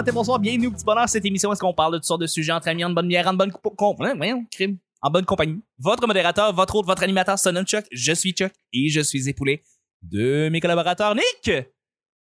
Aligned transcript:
matin, 0.00 0.12
bonsoir, 0.12 0.38
bienvenue 0.38 0.68
au 0.68 0.70
petit 0.70 0.84
bonheur. 0.84 1.08
Cette 1.08 1.24
émission, 1.24 1.52
est-ce 1.52 1.60
qu'on 1.60 1.74
parle 1.74 1.92
de 1.92 1.98
toutes 1.98 2.06
sortes 2.06 2.20
de 2.20 2.26
sujets 2.26 2.52
entre 2.52 2.68
amis, 2.68 2.84
en 2.84 2.90
bonne 2.90 3.08
bière, 3.08 3.26
en 3.26 3.34
bonne 3.34 3.52
co- 3.52 3.70
com- 3.70 3.96
ouais, 3.98 4.14
voyons, 4.16 4.44
crime, 4.50 4.78
en 5.02 5.10
bonne 5.10 5.24
compagnie. 5.24 5.60
Votre 5.78 6.06
modérateur, 6.06 6.52
votre 6.54 6.74
hôte, 6.76 6.86
votre 6.86 7.02
animateur, 7.02 7.38
son 7.38 7.52
nom 7.52 7.62
Chuck. 7.64 7.84
Je 7.92 8.12
suis 8.12 8.32
Chuck 8.32 8.52
et 8.72 8.88
je 8.88 9.00
suis 9.00 9.28
épaulé 9.28 9.62
de 10.02 10.48
mes 10.50 10.60
collaborateurs. 10.60 11.14
Nick! 11.14 11.52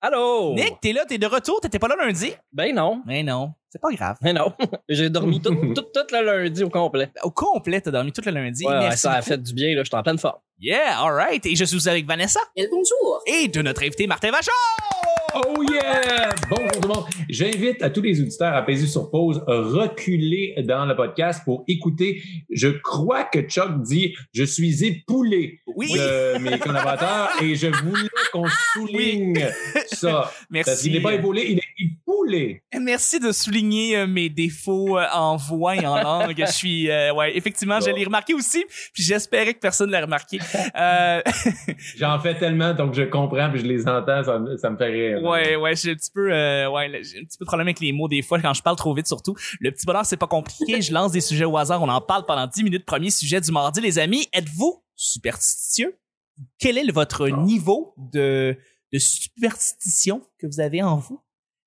Allô? 0.01 0.53
Nick, 0.53 0.79
t'es 0.81 0.93
là, 0.93 1.03
t'es 1.05 1.17
de 1.17 1.25
retour, 1.25 1.59
t'étais 1.61 1.79
pas 1.79 1.87
là 1.87 1.95
lundi? 1.95 2.31
Ben 2.53 2.73
non. 2.75 3.01
Mais 3.07 3.23
non, 3.23 3.53
c'est 3.69 3.81
pas 3.81 3.91
grave. 3.91 4.17
Ben 4.21 4.35
non. 4.35 4.53
J'ai 4.89 5.09
dormi 5.09 5.41
tout, 5.41 5.49
tout, 5.75 5.81
tout 5.93 6.05
le 6.11 6.21
lundi 6.43 6.63
au 6.63 6.69
complet. 6.69 7.11
Au 7.23 7.31
complet, 7.31 7.81
t'as 7.81 7.91
dormi 7.91 8.11
tout 8.11 8.21
le 8.25 8.31
lundi. 8.31 8.65
Ouais, 8.65 8.71
ouais, 8.73 8.79
Merci 8.81 8.99
ça 9.01 9.11
a 9.13 9.15
beaucoup. 9.17 9.29
fait 9.29 9.37
du 9.41 9.53
bien, 9.53 9.75
là. 9.75 9.83
J'étais 9.83 9.95
en 9.97 10.03
pleine 10.03 10.19
forme. 10.19 10.37
Yeah, 10.59 10.99
alright. 10.99 11.45
Et 11.45 11.55
je 11.55 11.65
suis 11.65 11.89
avec 11.89 12.05
Vanessa 12.05 12.39
Et 12.55 12.67
bonjour. 12.69 13.21
et 13.25 13.47
de 13.47 13.61
notre 13.61 13.81
invité 13.83 14.05
Martin 14.07 14.31
Vachon. 14.31 14.51
Oh 15.37 15.61
yeah! 15.69 16.33
Bonjour 16.49 16.71
tout 16.71 16.87
le 16.87 16.87
monde. 16.87 17.03
J'invite 17.27 17.83
à 17.83 17.89
tous 17.89 18.01
les 18.01 18.21
auditeurs 18.21 18.53
à 18.53 18.61
peser 18.61 18.87
sur 18.87 19.09
pause, 19.11 19.43
reculer 19.45 20.55
dans 20.63 20.85
le 20.85 20.95
podcast 20.95 21.41
pour 21.43 21.65
écouter. 21.67 22.21
Je 22.49 22.69
crois 22.69 23.25
que 23.25 23.41
Chuck 23.41 23.81
dit 23.81 24.15
«Je 24.33 24.45
suis 24.45 24.85
époulé 24.85 25.59
Oui. 25.75 25.91
de 25.93 26.37
mes 26.39 26.57
collaborateurs 26.59 27.29
et 27.41 27.55
je 27.55 27.67
voulais 27.67 28.09
qu'on 28.31 28.45
souligne 28.73 29.45
ça. 29.87 30.11
Parce 30.31 30.33
Merci. 30.49 30.83
qu'il 30.83 30.93
n'est 30.93 31.01
pas 31.01 31.13
épaulé, 31.13 31.45
il 31.49 31.57
est 31.59 31.83
époulé. 31.85 32.63
Merci 32.79 33.19
de 33.19 33.31
souligner 33.31 33.97
euh, 33.97 34.07
mes 34.07 34.29
défauts 34.29 34.97
euh, 34.97 35.05
en 35.13 35.35
voix 35.35 35.75
et 35.75 35.85
en 35.85 36.01
langue. 36.01 36.33
Je 36.37 36.51
suis, 36.51 36.89
euh, 36.89 37.13
ouais, 37.13 37.35
effectivement, 37.37 37.79
je 37.79 37.89
Bon. 37.89 37.95
l'ai 37.95 38.05
remarqué 38.05 38.33
aussi, 38.33 38.63
puis 38.93 39.03
j'espérais 39.03 39.53
que 39.53 39.59
personne 39.59 39.87
ne 39.87 39.91
l'a 39.93 40.01
remarqué. 40.01 40.39
Euh, 40.75 41.21
J'en 41.97 42.19
fais 42.19 42.35
tellement, 42.35 42.73
donc 42.73 42.93
je 42.93 43.03
comprends 43.03 43.49
puis 43.51 43.59
je 43.61 43.65
les 43.65 43.87
entends, 43.87 44.23
ça, 44.23 44.39
me- 44.39 44.57
ça 44.57 44.69
me 44.69 44.77
fait 44.77 44.85
rire. 44.85 45.23
ouais, 45.23 45.55
ouais, 45.55 45.75
j'ai 45.75 45.91
un 45.91 45.95
petit 45.95 46.11
peu, 46.13 46.31
euh, 46.31 46.69
ouais, 46.69 46.89
j'ai 47.03 47.19
un 47.19 47.23
petit 47.23 47.37
peu 47.37 47.45
de 47.45 47.47
problème 47.47 47.67
avec 47.67 47.79
les 47.79 47.91
mots 47.91 48.07
des 48.07 48.21
fois 48.21 48.39
quand 48.39 48.53
je 48.53 48.61
parle 48.61 48.75
trop 48.77 48.93
vite 48.93 49.07
surtout. 49.07 49.35
Le 49.59 49.71
petit 49.71 49.85
bonheur, 49.85 50.05
c'est 50.05 50.17
pas 50.17 50.27
compliqué. 50.27 50.81
Je 50.81 50.93
lance 50.93 51.11
des 51.11 51.21
sujets 51.21 51.45
au 51.45 51.57
hasard, 51.57 51.81
on 51.81 51.89
en 51.89 52.01
parle 52.01 52.25
pendant 52.25 52.47
10 52.47 52.63
minutes. 52.63 52.85
Premier 52.85 53.09
sujet 53.09 53.39
du 53.41 53.51
mardi, 53.51 53.81
les 53.81 53.99
amis. 53.99 54.27
Êtes-vous 54.33 54.81
superstitieux? 54.95 55.97
Quel 56.59 56.77
est 56.77 56.91
votre 56.91 57.29
Oh. 57.29 57.43
niveau 57.43 57.93
de, 57.97 58.57
de 58.91 58.99
superstition 58.99 60.21
que 60.39 60.47
vous 60.47 60.59
avez 60.59 60.81
en 60.81 60.97
vous? 60.97 61.21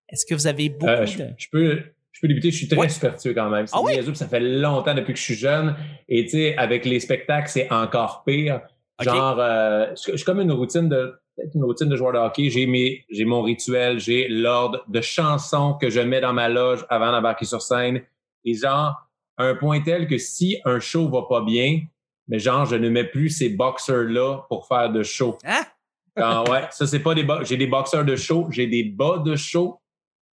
Est-ce 0.09 0.25
que 0.27 0.35
vous 0.35 0.47
avez 0.47 0.69
beaucoup 0.69 0.91
Euh, 0.91 1.07
je, 1.07 1.19
de... 1.19 1.29
je 1.37 1.49
peux, 1.51 1.83
je 2.13 2.21
peux 2.21 2.29
débuter. 2.29 2.51
Je 2.51 2.57
suis 2.57 2.69
très 2.69 2.79
Ouais. 2.79 2.89
superstitieux 2.89 3.35
quand 3.35 3.51
même. 3.51 3.67
Ah 3.73 3.81
oui? 3.83 3.95
ça 4.15 4.29
fait 4.29 4.41
longtemps 4.41 4.95
depuis 4.95 5.13
que 5.13 5.19
je 5.19 5.25
suis 5.25 5.35
jeune. 5.35 5.77
Et 6.09 6.25
tu 6.25 6.31
sais, 6.31 6.57
avec 6.57 6.85
les 6.85 7.01
spectacles, 7.01 7.49
c'est 7.49 7.71
encore 7.71 8.25
pire. 8.25 8.63
Genre, 9.01 9.39
euh, 9.39 9.87
je, 9.91 10.17
suis 10.17 10.25
comme 10.25 10.41
une 10.41 10.51
routine 10.53 10.89
de 10.89 11.15
peut-être 11.37 11.55
une 11.55 11.63
routine 11.65 11.89
de 11.89 11.95
joueur 11.97 12.13
de 12.13 12.19
hockey. 12.19 12.51
J'ai 12.51 12.67
mes, 12.67 13.05
j'ai 13.11 13.25
mon 13.25 13.43
rituel, 13.43 14.01
j'ai 14.01 14.27
l'ordre 14.29 14.85
de 14.89 15.01
chansons 15.01 15.75
que 15.81 15.89
je 15.89 16.01
mets 16.01 16.21
dans 16.21 16.33
ma 16.33 16.49
loge 16.49 16.85
avant 16.91 17.13
d'embarquer 17.13 17.45
sur 17.45 17.63
scène. 17.63 18.03
Et 18.45 18.55
genre, 18.55 18.97
un 19.37 19.55
point 19.55 19.81
tel 19.83 20.09
que 20.09 20.19
si 20.19 20.59
un 20.65 20.81
show 20.81 21.09
va 21.09 21.23
pas 21.29 21.45
bien, 21.45 21.83
mais 22.29 22.39
genre, 22.39 22.65
je 22.67 22.77
ne 22.77 22.89
mets 22.89 23.05
plus 23.05 23.31
ces 23.31 23.49
boxers-là 23.51 24.43
pour 24.49 24.67
faire 24.69 24.91
de 24.91 25.03
show. 25.03 25.37
Hein? 25.45 25.63
Ah 26.17 26.43
ouais, 26.51 26.63
ça 26.71 26.87
c'est 26.87 26.99
pas 27.01 27.15
des 27.15 27.23
bo- 27.23 27.45
j'ai 27.45 27.57
des 27.57 27.67
boxeurs 27.69 28.05
de 28.05 28.17
show, 28.17 28.47
j'ai 28.51 28.67
des 28.67 28.83
bas 28.85 29.23
de 29.25 29.37
show, 29.37 29.81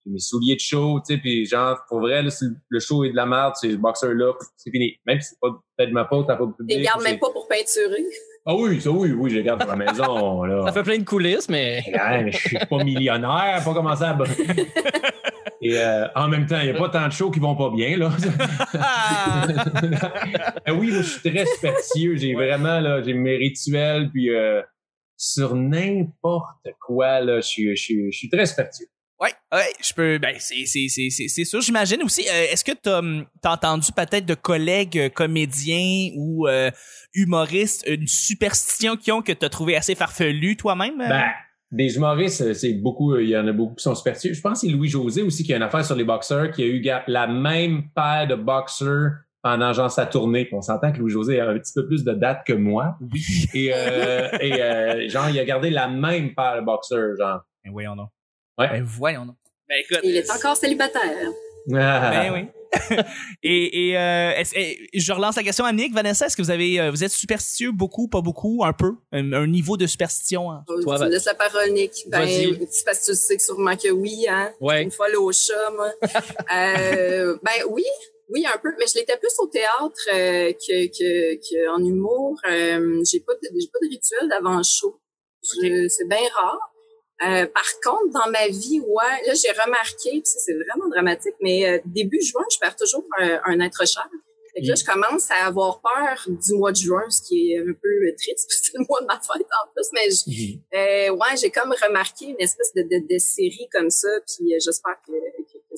j'ai 0.05 0.12
mes 0.12 0.18
souliers 0.18 0.55
de 0.56 0.61
show, 0.61 1.00
tu 1.00 1.14
sais, 1.14 1.20
puis 1.20 1.46
genre 1.46 1.78
pour 1.88 2.00
vrai 2.00 2.22
là, 2.22 2.30
si 2.30 2.44
le 2.68 2.80
show 2.80 3.02
est 3.05 3.11
de 3.11 3.16
la 3.16 3.24
merde, 3.27 3.55
ces 3.56 3.77
boxeurs 3.78 4.12
là, 4.14 4.33
c'est 4.56 4.70
fini. 4.70 4.98
Même 5.06 5.20
si 5.20 5.30
c'est 5.30 5.41
pas 5.41 5.48
peut-être 5.77 5.88
de 5.88 5.94
ma 5.94 6.06
faute, 6.06 6.27
t'as 6.27 6.36
pas 6.36 6.44
de 6.44 6.50
Tu 6.50 6.56
public. 6.58 6.77
les 6.78 6.84
gardes 6.84 7.02
même 7.02 7.18
pas 7.18 7.30
pour 7.33 7.48
peinturer. 7.48 8.05
Ah 8.46 8.55
oui, 8.55 8.80
ça 8.80 8.91
oui, 8.91 9.12
oui, 9.12 9.30
je 9.30 9.36
les 9.36 9.42
garde 9.42 9.62
à 9.62 9.66
la 9.66 9.77
maison 9.77 10.42
là. 10.44 10.62
Ça 10.66 10.72
fait 10.72 10.83
plein 10.83 10.98
de 10.98 11.05
coulisses, 11.05 11.48
mais. 11.48 11.83
Ouais, 11.86 12.24
mais 12.24 12.33
je 12.33 12.38
suis 12.48 12.58
pas 12.58 12.84
millionnaire, 12.84 13.62
pas 13.64 13.72
commencer 13.74 14.05
à 14.05 14.17
Et 15.62 15.78
euh, 15.78 16.06
en 16.14 16.28
même 16.28 16.46
temps, 16.46 16.58
il 16.60 16.70
n'y 16.70 16.76
a 16.76 16.78
pas 16.78 16.88
tant 16.88 17.06
de 17.06 17.12
shows 17.12 17.30
qui 17.30 17.38
vont 17.38 17.54
pas 17.54 17.70
bien 17.70 17.96
là. 17.98 18.10
Ah 18.80 19.46
oui, 20.74 20.90
je 20.90 21.02
suis 21.02 21.30
très 21.30 21.44
superstitieux. 21.46 22.16
J'ai 22.16 22.34
vraiment, 22.34 22.80
là, 22.80 23.02
j'ai 23.02 23.14
mes 23.14 23.36
rituels, 23.36 24.10
puis 24.10 24.30
euh, 24.30 24.62
sur 25.16 25.54
n'importe 25.54 26.66
quoi, 26.80 27.20
là, 27.20 27.36
je 27.40 27.46
suis, 27.46 27.76
je 27.76 27.82
suis, 27.82 28.12
je 28.12 28.16
suis 28.18 28.30
très 28.30 28.46
superstitieux. 28.46 28.86
Ouais, 29.20 29.32
ouais, 29.52 29.70
je 29.82 29.92
peux. 29.92 30.16
Ben, 30.18 30.34
c'est 30.38 30.64
c'est 30.64 30.86
c'est 30.88 31.10
c'est 31.10 31.28
c'est 31.28 31.44
sûr. 31.44 31.60
J'imagine 31.60 32.02
aussi. 32.02 32.22
euh, 32.27 32.46
Est-ce 32.50 32.64
que 32.64 32.72
t'as 32.72 33.00
hum, 33.00 33.27
t'as 33.42 33.50
entendu 33.52 33.92
peut-être 33.94 34.24
de 34.24 34.34
collègues 34.34 34.98
euh, 34.98 35.08
comédiens 35.10 36.08
ou 36.16 36.48
euh, 36.48 36.70
humoristes 37.12 37.84
une 37.86 38.06
superstition 38.06 38.96
qui 38.96 39.12
ont 39.12 39.20
que 39.20 39.32
t'as 39.32 39.50
trouvé 39.50 39.77
assez 39.77 39.94
farfelu 39.94 40.56
toi-même? 40.56 40.98
euh? 41.02 41.08
Ben, 41.08 41.24
des 41.70 41.97
humoristes, 41.97 42.41
euh, 42.41 42.55
c'est 42.55 42.75
beaucoup, 42.75 43.17
il 43.17 43.29
y 43.29 43.36
en 43.36 43.47
a 43.47 43.53
beaucoup 43.53 43.75
qui 43.77 43.83
sont 43.83 43.95
superstitieux. 43.95 44.35
Je 44.35 44.41
pense 44.41 44.61
que 44.61 44.67
c'est 44.67 44.73
Louis-José 44.73 45.23
aussi 45.23 45.45
qui 45.45 45.53
a 45.53 45.57
une 45.57 45.63
affaire 45.63 45.85
sur 45.85 45.97
les 45.97 46.05
boxeurs, 46.05 46.51
qui 46.51 46.63
a 46.63 46.67
eu 46.67 46.83
la 47.07 47.27
même 47.27 47.91
paire 47.95 48.27
de 48.29 48.35
boxeurs 48.35 49.13
pendant 49.42 49.73
genre 49.73 49.91
sa 49.91 50.07
tournée. 50.07 50.48
On 50.53 50.61
s'entend 50.61 50.92
que 50.92 50.98
Louis-José 50.98 51.41
a 51.41 51.48
un 51.48 51.58
petit 51.58 51.73
peu 51.75 51.86
plus 51.86 52.05
de 52.05 52.13
dates 52.13 52.45
que 52.47 52.53
moi. 52.53 52.97
oui. 53.13 53.23
Et, 53.55 53.70
euh, 53.73 54.29
et 54.41 54.61
euh, 54.61 55.08
genre, 55.08 55.29
il 55.31 55.39
a 55.39 55.45
gardé 55.45 55.70
la 55.70 55.89
même 55.89 56.35
paire 56.35 56.57
de 56.57 56.64
boxeurs, 56.64 57.17
genre. 57.17 57.41
Ben 57.64 57.73
voyons 57.73 57.95
donc. 57.95 58.08
Ouais. 58.58 58.69
Ben 58.69 58.83
voyons 58.83 59.27
donc. 59.27 59.37
Ben 59.69 59.77
écoute. 59.79 60.01
Il 60.02 60.17
est 60.17 60.31
encore 60.31 60.57
célibataire. 60.57 61.29
Ben 61.67 62.33
oui. 62.33 62.48
et 63.42 63.89
et 63.91 63.98
euh, 63.98 64.33
eh, 64.55 64.89
je 64.95 65.13
relance 65.13 65.36
la 65.36 65.42
question 65.42 65.64
à 65.64 65.73
Nick, 65.73 65.92
Vanessa. 65.92 66.27
Est-ce 66.27 66.36
que 66.36 66.42
vous 66.42 66.51
avez 66.51 66.81
euh, 66.81 66.91
vous 66.91 67.03
êtes 67.05 67.11
superstitieux 67.13 67.73
beaucoup, 67.73 68.08
pas 68.08 68.20
beaucoup, 68.20 68.63
un 68.64 68.73
peu, 68.73 68.92
un, 69.13 69.33
un 69.33 69.47
niveau 69.47 69.77
de 69.77 69.86
superstition? 69.86 70.51
hein? 70.51 70.64
Toi, 70.67 70.98
tu 70.98 71.05
me 71.05 71.08
laisses 71.11 71.25
la 71.25 71.35
parole, 71.35 71.70
Nick. 71.73 72.05
Ben, 72.08 72.20
parce 72.85 73.07
que 73.07 73.11
tu 73.13 73.17
sais 73.17 73.36
que 73.36 73.42
sûrement 73.42 73.77
que 73.77 73.91
oui, 73.91 74.27
hein? 74.29 74.53
Ouais. 74.61 74.83
Une 74.85 74.91
fois 74.91 75.07
au 75.19 75.33
chat, 75.33 75.70
moi. 75.75 75.91
euh, 76.55 77.36
ben 77.42 77.64
oui, 77.70 77.85
oui, 78.29 78.47
un 78.47 78.58
peu. 78.58 78.70
Mais 78.79 78.87
je 78.87 78.98
l'étais 78.98 79.17
plus 79.17 79.33
au 79.39 79.47
théâtre 79.48 80.08
euh, 80.14 80.52
que, 80.52 80.87
que, 80.87 81.35
que 81.37 81.69
en 81.75 81.85
humour. 81.85 82.37
Euh, 82.48 83.02
j'ai 83.11 83.20
pas 83.20 83.35
de, 83.35 83.48
j'ai 83.58 83.69
pas 83.73 83.79
de 83.83 83.89
rituel 83.91 84.29
d'avant 84.29 84.57
le 84.57 84.63
show. 84.63 85.01
Je- 85.42 85.89
C'est 85.89 86.07
bien 86.08 86.19
rare. 86.35 86.58
Euh, 87.23 87.47
par 87.47 87.81
contre, 87.85 88.13
dans 88.13 88.31
ma 88.31 88.48
vie, 88.48 88.81
ouais, 88.81 89.27
là, 89.27 89.35
j'ai 89.35 89.53
remarqué, 89.53 90.11
puis 90.11 90.23
ça, 90.25 90.39
c'est 90.39 90.55
vraiment 90.55 90.89
dramatique, 90.89 91.35
mais 91.42 91.69
euh, 91.69 91.79
début 91.85 92.20
juin, 92.23 92.45
je 92.51 92.58
perds 92.58 92.77
toujours 92.77 93.05
un, 93.19 93.41
un 93.45 93.61
être 93.61 93.86
cher. 93.86 94.08
Fait 94.55 94.63
que 94.63 94.67
là, 94.67 94.75
je 94.75 94.85
commence 94.85 95.31
à 95.31 95.47
avoir 95.47 95.81
peur 95.81 96.27
du 96.27 96.55
mois 96.55 96.73
de 96.73 96.77
juin, 96.77 97.08
ce 97.08 97.23
qui 97.23 97.53
est 97.53 97.58
un 97.58 97.73
peu 97.73 98.14
triste, 98.17 98.47
parce 98.48 98.61
que 98.61 98.67
c'est 98.67 98.79
le 98.79 98.85
mois 98.89 99.01
de 99.01 99.07
ma 99.07 99.20
fête 99.20 99.47
en 99.63 99.69
plus, 99.75 99.89
mais 99.92 100.11
je, 100.11 100.77
euh, 100.77 101.14
ouais, 101.14 101.36
j'ai 101.41 101.51
comme 101.51 101.73
remarqué 101.83 102.27
une 102.27 102.41
espèce 102.41 102.73
de, 102.75 102.83
de, 102.83 103.07
de 103.13 103.19
série 103.19 103.69
comme 103.73 103.91
ça, 103.91 104.08
puis 104.27 104.55
euh, 104.55 104.58
j'espère 104.61 104.97
que 105.07 105.13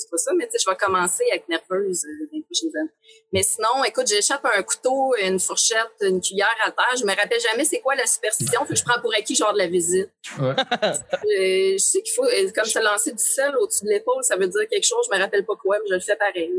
c'est 0.03 0.11
pas 0.11 0.17
ça, 0.19 0.33
mais 0.37 0.47
tu 0.47 0.53
sais, 0.53 0.59
je 0.65 0.71
vais 0.71 0.77
commencer 0.77 1.25
à 1.33 1.37
être 1.37 1.49
nerveuse 1.49 2.05
euh, 2.05 2.27
dans 2.31 2.37
les 2.39 2.43
prochaines 2.43 2.77
années. 2.81 2.91
Mais 3.33 3.43
sinon, 3.43 3.85
écoute, 3.87 4.07
j'échappe 4.09 4.45
un 4.55 4.63
couteau, 4.63 5.15
une 5.23 5.39
fourchette, 5.41 5.91
une 6.03 6.21
cuillère 6.21 6.55
à 6.67 6.71
terre, 6.71 6.97
je 6.99 7.05
me 7.05 7.15
rappelle 7.15 7.41
jamais 7.41 7.65
c'est 7.65 7.81
quoi 7.81 7.95
la 7.95 8.07
superstition, 8.07 8.65
fait 8.67 8.75
que 8.75 8.79
je 8.81 8.85
prends 8.85 9.01
pour 9.01 9.15
acquis 9.15 9.35
genre 9.35 9.53
de 9.53 9.59
la 9.59 9.69
visite. 9.69 10.11
Ouais. 10.41 10.55
Euh, 11.25 11.73
je 11.75 11.79
sais 11.79 12.03
qu'il 12.03 12.13
faut, 12.15 12.25
euh, 12.25 12.51
comme 12.55 12.65
se 12.65 12.79
lancer 12.79 13.13
du 13.13 13.23
sel 13.23 13.57
au-dessus 13.57 13.85
de 13.85 13.91
l'épaule, 13.91 14.23
ça 14.23 14.37
veut 14.37 14.49
dire 14.49 14.61
quelque 14.69 14.85
chose, 14.85 15.07
je 15.11 15.17
me 15.17 15.21
rappelle 15.23 15.45
pas 15.47 15.55
quoi, 15.57 15.77
mais 15.83 15.89
je 15.89 15.95
le 15.95 16.01
fais 16.01 16.17
pareil. 16.17 16.51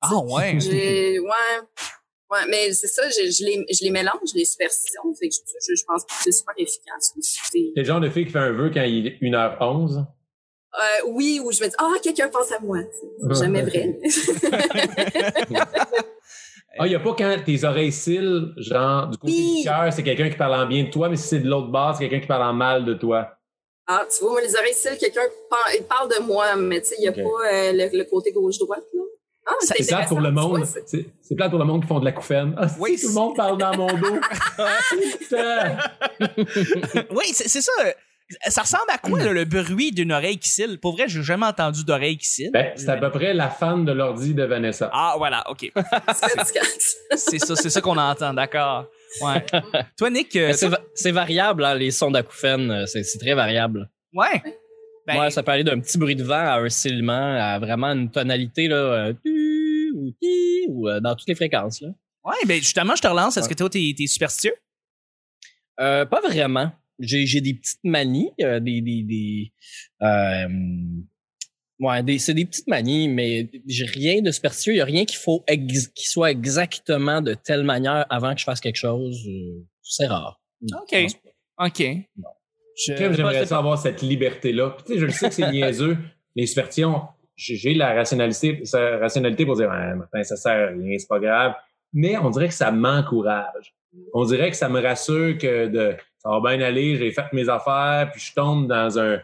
Ah 0.00 0.16
ouais. 0.16 0.58
Ouais. 1.20 1.60
Ouais, 2.28 2.40
mais 2.48 2.72
c'est 2.72 2.88
ça, 2.88 3.08
je, 3.08 3.30
je, 3.30 3.44
les, 3.44 3.64
je 3.72 3.84
les 3.84 3.90
mélange, 3.90 4.18
les 4.34 4.44
superstitions. 4.44 5.02
Fait 5.14 5.28
que 5.28 5.34
je, 5.34 5.40
je, 5.60 5.74
je 5.76 5.84
pense 5.86 6.04
que 6.04 6.12
c'est 6.24 6.32
super 6.32 6.54
efficace. 6.58 7.14
C'est- 7.20 7.72
le 7.76 7.84
genre 7.84 8.00
de 8.00 8.10
fille 8.10 8.26
qui 8.26 8.32
fait 8.32 8.38
un 8.40 8.50
vœu 8.52 8.70
quand 8.74 8.82
il 8.82 9.06
est 9.06 9.18
1h11. 9.22 10.04
Euh, 10.78 11.08
oui, 11.08 11.40
ou 11.42 11.50
je 11.52 11.62
me 11.62 11.68
dis, 11.68 11.74
ah, 11.78 11.92
quelqu'un 12.02 12.28
pense 12.28 12.52
à 12.52 12.58
moi. 12.60 12.78
C'est 13.32 13.44
jamais 13.44 13.62
vrai. 13.62 13.98
Ah, 16.78 16.86
il 16.86 16.90
n'y 16.90 16.94
a 16.94 17.00
pas 17.00 17.14
quand 17.16 17.36
tes 17.44 17.64
oreilles 17.64 17.92
cils, 17.92 18.52
genre, 18.58 19.06
du 19.08 19.16
côté 19.16 19.32
Oui. 19.32 19.56
du 19.60 19.64
cœur, 19.64 19.90
c'est 19.92 20.02
quelqu'un 20.02 20.28
qui 20.28 20.36
parle 20.36 20.54
en 20.54 20.66
bien 20.66 20.84
de 20.84 20.90
toi, 20.90 21.08
mais 21.08 21.16
si 21.16 21.28
c'est 21.28 21.38
de 21.40 21.48
l'autre 21.48 21.68
base, 21.68 21.96
c'est 21.96 22.04
quelqu'un 22.08 22.20
qui 22.20 22.26
parle 22.26 22.42
en 22.42 22.52
mal 22.52 22.84
de 22.84 22.92
toi. 22.94 23.28
ah, 23.86 24.04
tu 24.10 24.20
vois, 24.22 24.32
moi, 24.32 24.40
les 24.42 24.54
oreilles 24.54 24.74
cils, 24.74 24.98
quelqu'un 24.98 25.22
par- 25.48 25.74
il 25.74 25.84
parle 25.84 26.10
de 26.10 26.20
moi, 26.22 26.54
mais 26.56 26.82
tu 26.82 26.88
sais, 26.88 26.96
il 26.98 27.02
n'y 27.02 27.08
a 27.08 27.12
pas 27.12 27.20
euh, 27.20 27.72
le, 27.72 27.96
le 27.98 28.04
côté 28.04 28.30
gauche-droite, 28.32 28.84
là. 28.92 29.02
Ah, 29.48 29.52
c'est 29.60 29.86
plate 29.86 30.08
pour 30.08 30.20
le 30.20 30.32
monde. 30.32 30.64
C'est 30.84 31.34
plate 31.36 31.50
pour 31.50 31.60
le 31.60 31.64
monde 31.64 31.80
qui 31.82 31.86
font 31.88 32.00
de 32.00 32.04
la 32.04 32.10
couffaine. 32.12 32.52
Ah, 32.58 32.66
Oui, 32.80 32.98
tout 33.00 33.06
le 33.08 33.14
monde 33.14 33.36
parle 33.36 33.56
dans 33.56 33.74
mon 33.76 33.86
dos. 33.86 34.16
Putain. 35.20 35.76
oui, 37.14 37.26
c'est 37.32 37.48
ça. 37.48 37.72
Ça 38.48 38.62
ressemble 38.62 38.84
à 38.92 38.98
quoi 38.98 39.20
là, 39.22 39.32
le 39.32 39.44
bruit 39.44 39.92
d'une 39.92 40.10
oreille 40.10 40.38
qui 40.38 40.48
cille? 40.48 40.78
Pour 40.78 40.94
vrai, 40.96 41.04
j'ai 41.06 41.22
jamais 41.22 41.46
entendu 41.46 41.84
d'oreille 41.84 42.18
qui 42.18 42.26
cille. 42.26 42.50
Ben, 42.52 42.72
c'est 42.74 42.88
à 42.88 42.96
peu 42.96 43.10
près 43.10 43.32
la 43.34 43.48
fan 43.50 43.84
de 43.84 43.92
l'ordi 43.92 44.34
de 44.34 44.42
Vanessa. 44.42 44.90
Ah 44.92 45.14
voilà, 45.16 45.48
ok. 45.48 45.70
c'est 47.16 47.38
ça, 47.38 47.54
c'est 47.56 47.70
ça 47.70 47.80
qu'on 47.80 47.96
entend, 47.96 48.34
d'accord. 48.34 48.86
Ouais. 49.20 49.44
Toi, 49.96 50.10
Nick, 50.10 50.34
euh, 50.36 50.52
C'est 50.52 50.68
va- 50.68 51.12
variable, 51.12 51.64
hein, 51.64 51.74
les 51.76 51.90
sons 51.92 52.10
d'acouphènes. 52.10 52.70
euh, 52.70 52.86
C'est 52.86 53.02
c'est 53.04 53.18
très 53.18 53.34
variable. 53.34 53.88
ouais. 54.12 54.42
Ben, 55.06 55.20
ouais, 55.20 55.30
ça 55.30 55.44
peut 55.44 55.52
aller 55.52 55.62
d'un 55.62 55.78
petit 55.78 55.98
bruit 55.98 56.16
de 56.16 56.24
vent 56.24 56.34
à 56.34 56.56
un 56.58 56.68
silement 56.68 57.36
à 57.40 57.60
vraiment 57.60 57.92
une 57.92 58.10
tonalité, 58.10 58.66
là, 58.66 58.74
euh, 58.74 59.12
tu 59.24 59.92
ou 59.94 60.10
ti 60.20 60.64
ou 60.68 60.88
euh, 60.88 60.98
dans 60.98 61.14
toutes 61.14 61.28
les 61.28 61.36
fréquences, 61.36 61.80
là. 61.80 61.90
ouais, 62.24 62.34
ben 62.44 62.58
justement, 62.60 62.96
je 62.96 63.02
te 63.02 63.06
relance. 63.06 63.36
Est-ce 63.36 63.48
que 63.48 63.54
toi, 63.54 63.70
t'es 63.70 63.94
t'es 63.96 64.08
superstitieux? 64.08 64.54
Euh, 65.78 66.04
pas 66.06 66.20
vraiment. 66.20 66.72
J'ai 67.00 67.26
j'ai 67.26 67.40
des 67.40 67.54
petites 67.54 67.84
manies, 67.84 68.30
euh, 68.40 68.58
des 68.60 68.80
des 68.80 69.02
des 69.02 69.52
euh, 70.02 70.48
Ouais, 71.78 72.02
des- 72.02 72.18
c'est 72.18 72.32
des 72.32 72.46
petites 72.46 72.68
manies, 72.68 73.06
mais 73.08 73.50
j'ai 73.66 73.84
rien 73.84 74.22
de 74.22 74.30
superstitieux. 74.30 74.72
Il 74.72 74.76
y 74.78 74.80
a 74.80 74.86
rien 74.86 75.04
qu'il 75.04 75.18
faut 75.18 75.44
ex- 75.46 75.88
qui 75.88 76.06
soit 76.06 76.30
exactement 76.30 77.20
de 77.20 77.34
telle 77.34 77.64
manière 77.64 78.06
avant 78.08 78.32
que 78.32 78.40
je 78.40 78.44
fasse 78.44 78.60
quelque 78.60 78.76
chose. 78.78 79.22
Euh, 79.28 79.62
C'est 79.82 80.06
rare. 80.06 80.40
Non, 80.62 80.78
OK. 80.82 80.90
pas- 82.22 83.12
J'aimerais 83.12 83.46
ça 83.46 83.58
avoir 83.58 83.78
cette 83.78 84.00
liberté-là. 84.00 84.76
Tu 84.86 84.94
sais, 84.94 84.98
je 85.00 85.04
le 85.04 85.12
sais 85.12 85.28
que 85.28 85.34
c'est 85.34 85.50
niaiseux. 85.50 85.98
Les 86.34 86.46
superstitions, 86.46 87.02
j'ai 87.36 87.56
j'ai 87.56 87.74
la 87.74 87.92
rationalité, 87.94 88.64
sa 88.64 88.96
rationalité 88.98 89.44
pour 89.44 89.56
dire, 89.56 89.68
ouais, 89.68 89.94
Martin, 89.94 90.22
ça 90.22 90.36
sert 90.36 90.52
à 90.52 90.72
rien, 90.72 90.96
c'est 90.98 91.08
pas 91.08 91.20
grave. 91.20 91.54
Mais 91.92 92.16
on 92.16 92.30
dirait 92.30 92.48
que 92.48 92.54
ça 92.54 92.70
m'encourage. 92.72 93.74
On 94.14 94.24
dirait 94.24 94.50
que 94.50 94.56
ça 94.56 94.68
me 94.70 94.80
rassure 94.80 95.36
que 95.38 95.68
de, 95.68 95.94
ça 96.28 96.38
va 96.40 96.56
bien 96.56 96.64
aller, 96.66 96.96
j'ai 96.96 97.10
fait 97.12 97.32
mes 97.32 97.48
affaires, 97.48 98.10
puis 98.12 98.20
je 98.20 98.32
tombe 98.34 98.66
dans 98.68 98.98
un, 98.98 99.20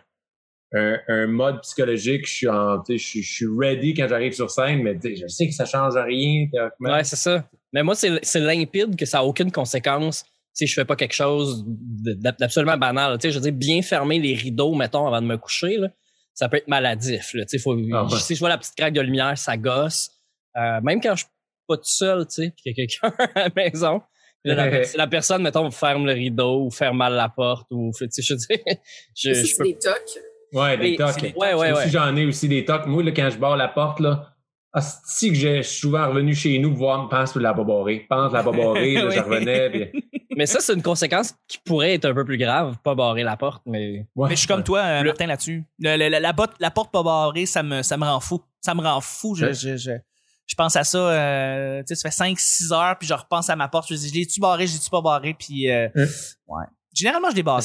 un, 0.74 0.98
un 1.08 1.26
mode 1.26 1.60
psychologique. 1.62 2.26
Je 2.26 2.32
suis 2.32 2.48
en, 2.48 2.82
je 2.88 2.96
suis- 2.96 3.22
je 3.22 3.32
suis 3.32 3.46
ready 3.58 3.94
quand 3.94 4.06
j'arrive 4.08 4.32
sur 4.32 4.50
scène, 4.50 4.82
mais 4.82 4.98
je 5.02 5.26
sais 5.26 5.46
que 5.48 5.54
ça 5.54 5.64
change 5.64 5.94
rien. 5.96 6.46
Ouais, 6.80 7.04
c'est 7.04 7.16
ça. 7.16 7.44
Mais 7.72 7.82
moi, 7.82 7.94
c'est 7.94 8.40
limpide 8.40 8.96
que 8.96 9.04
ça 9.06 9.18
n'a 9.18 9.24
aucune 9.24 9.50
conséquence 9.50 10.24
si 10.54 10.66
je 10.66 10.74
fais 10.74 10.84
pas 10.84 10.96
quelque 10.96 11.14
chose 11.14 11.64
d'absolument 11.66 12.76
banal. 12.76 13.16
Tu 13.18 13.22
sais, 13.22 13.30
je 13.32 13.38
veux 13.38 13.42
dire, 13.42 13.52
bien 13.54 13.80
fermer 13.82 14.18
les 14.18 14.34
rideaux, 14.34 14.74
mettons, 14.74 15.06
avant 15.06 15.22
de 15.22 15.26
me 15.26 15.38
coucher, 15.38 15.78
là, 15.78 15.88
ça 16.34 16.48
peut 16.48 16.58
être 16.58 16.68
maladif. 16.68 17.32
Là. 17.34 17.44
Tu 17.44 17.56
sais, 17.56 17.58
faut, 17.58 17.76
Ah 17.92 18.04
ouais. 18.04 18.18
Si 18.18 18.34
je 18.34 18.40
vois 18.40 18.50
la 18.50 18.58
petite 18.58 18.74
craque 18.76 18.92
de 18.94 19.00
lumière, 19.00 19.36
ça 19.38 19.56
gosse. 19.56 20.10
Euh, 20.56 20.80
même 20.82 21.00
quand 21.00 21.14
je 21.14 21.24
suis 21.24 21.32
pas 21.66 21.76
tout 21.78 21.82
seul, 21.84 22.26
tu 22.26 22.34
sais, 22.34 22.50
puis 22.54 22.62
qu'il 22.62 22.72
y 22.76 22.82
a 22.82 22.86
quelqu'un 22.86 23.24
à 23.34 23.44
la 23.44 23.50
maison, 23.56 24.02
la, 24.44 24.84
si 24.84 24.96
la 24.96 25.06
personne, 25.06 25.42
mettons, 25.42 25.70
ferme 25.70 26.06
le 26.06 26.12
rideau 26.12 26.64
ou 26.64 26.70
ferme 26.70 26.96
mal 26.98 27.14
la 27.14 27.28
porte 27.28 27.66
ou, 27.70 27.90
tu 27.96 28.06
sais, 28.10 28.22
je 28.22 28.34
veux 28.34 28.38
dire, 28.38 28.58
je, 29.16 29.32
je 29.34 29.44
c'est 29.44 29.56
peux 29.58 29.64
des 29.64 29.78
tocs. 29.78 30.18
Ouais, 30.52 30.76
des 30.76 30.96
tocs. 30.96 31.16
ouais, 31.22 31.54
ouais, 31.54 31.70
Moi 31.70 31.72
ouais. 31.80 31.88
j'en 31.88 32.14
ai 32.16 32.26
aussi 32.26 32.48
des 32.48 32.64
tocs. 32.64 32.86
Moi, 32.86 33.02
là, 33.02 33.12
quand 33.12 33.30
je 33.30 33.38
barre 33.38 33.56
la 33.56 33.68
porte, 33.68 34.00
là, 34.00 34.28
si 35.04 35.28
que 35.30 35.34
j'ai- 35.34 35.62
je 35.62 35.68
suis 35.68 35.80
souvent 35.80 36.08
revenu 36.08 36.34
chez 36.34 36.58
nous 36.58 36.70
pour 36.70 36.78
voir, 36.78 37.08
pense, 37.08 37.34
la 37.36 37.52
barrée. 37.52 38.06
Pense, 38.08 38.32
la 38.32 38.42
barrée, 38.42 38.94
là, 38.94 39.06
Oui. 39.08 39.14
je 39.14 39.20
revenais. 39.20 39.70
puis- 39.70 40.04
Mais 40.36 40.46
ça, 40.46 40.60
c'est 40.60 40.72
une 40.74 40.82
conséquence 40.82 41.34
qui 41.46 41.58
pourrait 41.64 41.94
être 41.94 42.06
un 42.06 42.14
peu 42.14 42.24
plus 42.24 42.38
grave, 42.38 42.76
pas 42.82 42.94
barrer 42.94 43.22
la 43.22 43.36
porte, 43.36 43.62
mais. 43.66 44.06
Ouais. 44.16 44.28
Mais 44.30 44.34
je 44.34 44.40
suis 44.40 44.48
comme 44.48 44.64
toi, 44.64 44.80
euh, 44.80 45.02
Martin, 45.04 45.26
là-dessus. 45.26 45.64
La, 45.78 45.96
la 45.96 46.32
botte- 46.32 46.56
la 46.58 46.70
porte 46.70 46.90
pas 46.90 47.02
barrée, 47.02 47.44
ça 47.46 47.62
me, 47.62 47.82
ça 47.82 47.96
me 47.98 48.04
rend 48.04 48.20
fou. 48.20 48.40
Ça 48.60 48.74
me 48.74 48.80
rend 48.82 49.00
fou. 49.00 49.34
Je, 49.34 49.52
je, 49.52 49.76
je 50.46 50.54
pense 50.54 50.76
à 50.76 50.84
ça, 50.84 50.98
euh, 50.98 51.80
tu 51.86 51.94
sais, 51.94 51.94
ça 51.94 52.10
fait 52.10 52.32
5-6 52.34 52.72
heures, 52.72 52.98
puis 52.98 53.08
je 53.08 53.14
repense 53.14 53.48
à 53.50 53.56
ma 53.56 53.68
porte. 53.68 53.88
Je 53.88 53.94
me 53.94 53.98
dis, 53.98 54.08
je 54.08 54.14
l'ai-tu 54.14 54.40
barré, 54.40 54.66
je 54.66 54.74
l'ai-tu 54.74 54.90
pas 54.90 55.00
barré, 55.00 55.34
puis 55.38 55.70
euh, 55.70 55.88
Hein? 55.94 56.04
ouais. 56.48 56.64
Généralement, 56.94 57.30
je 57.30 57.36
l'ai 57.36 57.42
barré. 57.42 57.62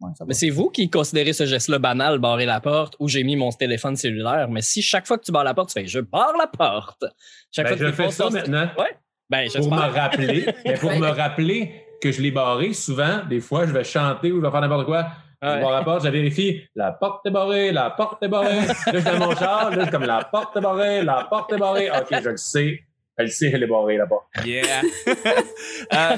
Ouais. 0.00 0.10
Mais 0.28 0.34
c'est 0.34 0.50
vous 0.50 0.70
qui 0.70 0.88
considérez 0.88 1.32
ce 1.32 1.44
geste-là 1.44 1.78
banal, 1.80 2.18
barrer 2.20 2.46
la 2.46 2.60
porte, 2.60 2.94
où 3.00 3.08
j'ai 3.08 3.24
mis 3.24 3.34
mon 3.36 3.50
téléphone 3.50 3.96
cellulaire. 3.96 4.48
Mais 4.48 4.62
si 4.62 4.80
chaque 4.80 5.06
fois 5.08 5.18
que 5.18 5.24
tu 5.24 5.32
barres 5.32 5.42
la 5.44 5.54
porte, 5.54 5.70
tu 5.70 5.80
fais 5.80 5.86
je 5.88 5.98
barre 5.98 6.36
la 6.38 6.46
porte. 6.46 7.04
Chaque 7.50 7.66
Ben, 7.66 7.70
fois 7.70 7.78
que 7.78 7.84
je 7.86 7.90
tu 7.90 7.96
fais 7.96 8.10
ça 8.12 8.24
ton- 8.24 8.30
maintenant. 8.30 8.70
Ben, 9.28 9.48
Pour 9.52 9.70
me 9.74 9.80
rappeler. 9.92 10.46
mais 10.64 10.74
pour 10.74 10.92
me 10.92 11.08
rappeler 11.08 11.82
que 12.00 12.12
je 12.12 12.22
l'ai 12.22 12.30
barré, 12.30 12.72
souvent, 12.74 13.24
des 13.28 13.40
fois, 13.40 13.66
je 13.66 13.72
vais 13.72 13.82
chanter 13.84 14.30
ou 14.32 14.36
je 14.40 14.46
vais 14.46 14.50
faire 14.52 14.60
n'importe 14.60 14.86
quoi. 14.86 15.08
Je 15.40 15.46
Ouais. 15.48 15.60
barre 15.60 15.70
la 15.72 15.82
porte, 15.84 16.04
je 16.04 16.08
vérifie. 16.10 16.60
La 16.74 16.90
porte 16.92 17.24
est 17.26 17.30
barrée, 17.30 17.70
la 17.72 17.90
porte 17.90 18.22
est 18.22 18.28
barrée. 18.28 18.60
Là, 18.66 18.74
je 18.92 18.98
dans 18.98 19.18
mon 19.28 19.36
char, 19.36 19.70
là, 19.76 19.86
comme 19.88 20.02
la 20.04 20.24
porte 20.24 20.56
est 20.56 20.60
barrée, 20.60 21.02
la 21.04 21.24
porte 21.30 21.52
est 21.52 21.58
barrée. 21.58 21.88
OK, 21.90 22.06
je 22.22 22.28
le 22.30 22.36
sais. 22.36 22.80
Elle 23.16 23.26
le 23.26 23.30
sait, 23.32 23.50
elle 23.52 23.62
est 23.62 23.66
barrée, 23.66 23.98
porte. 24.08 24.26
Yeah. 24.44 24.82
Euh, 25.94 26.16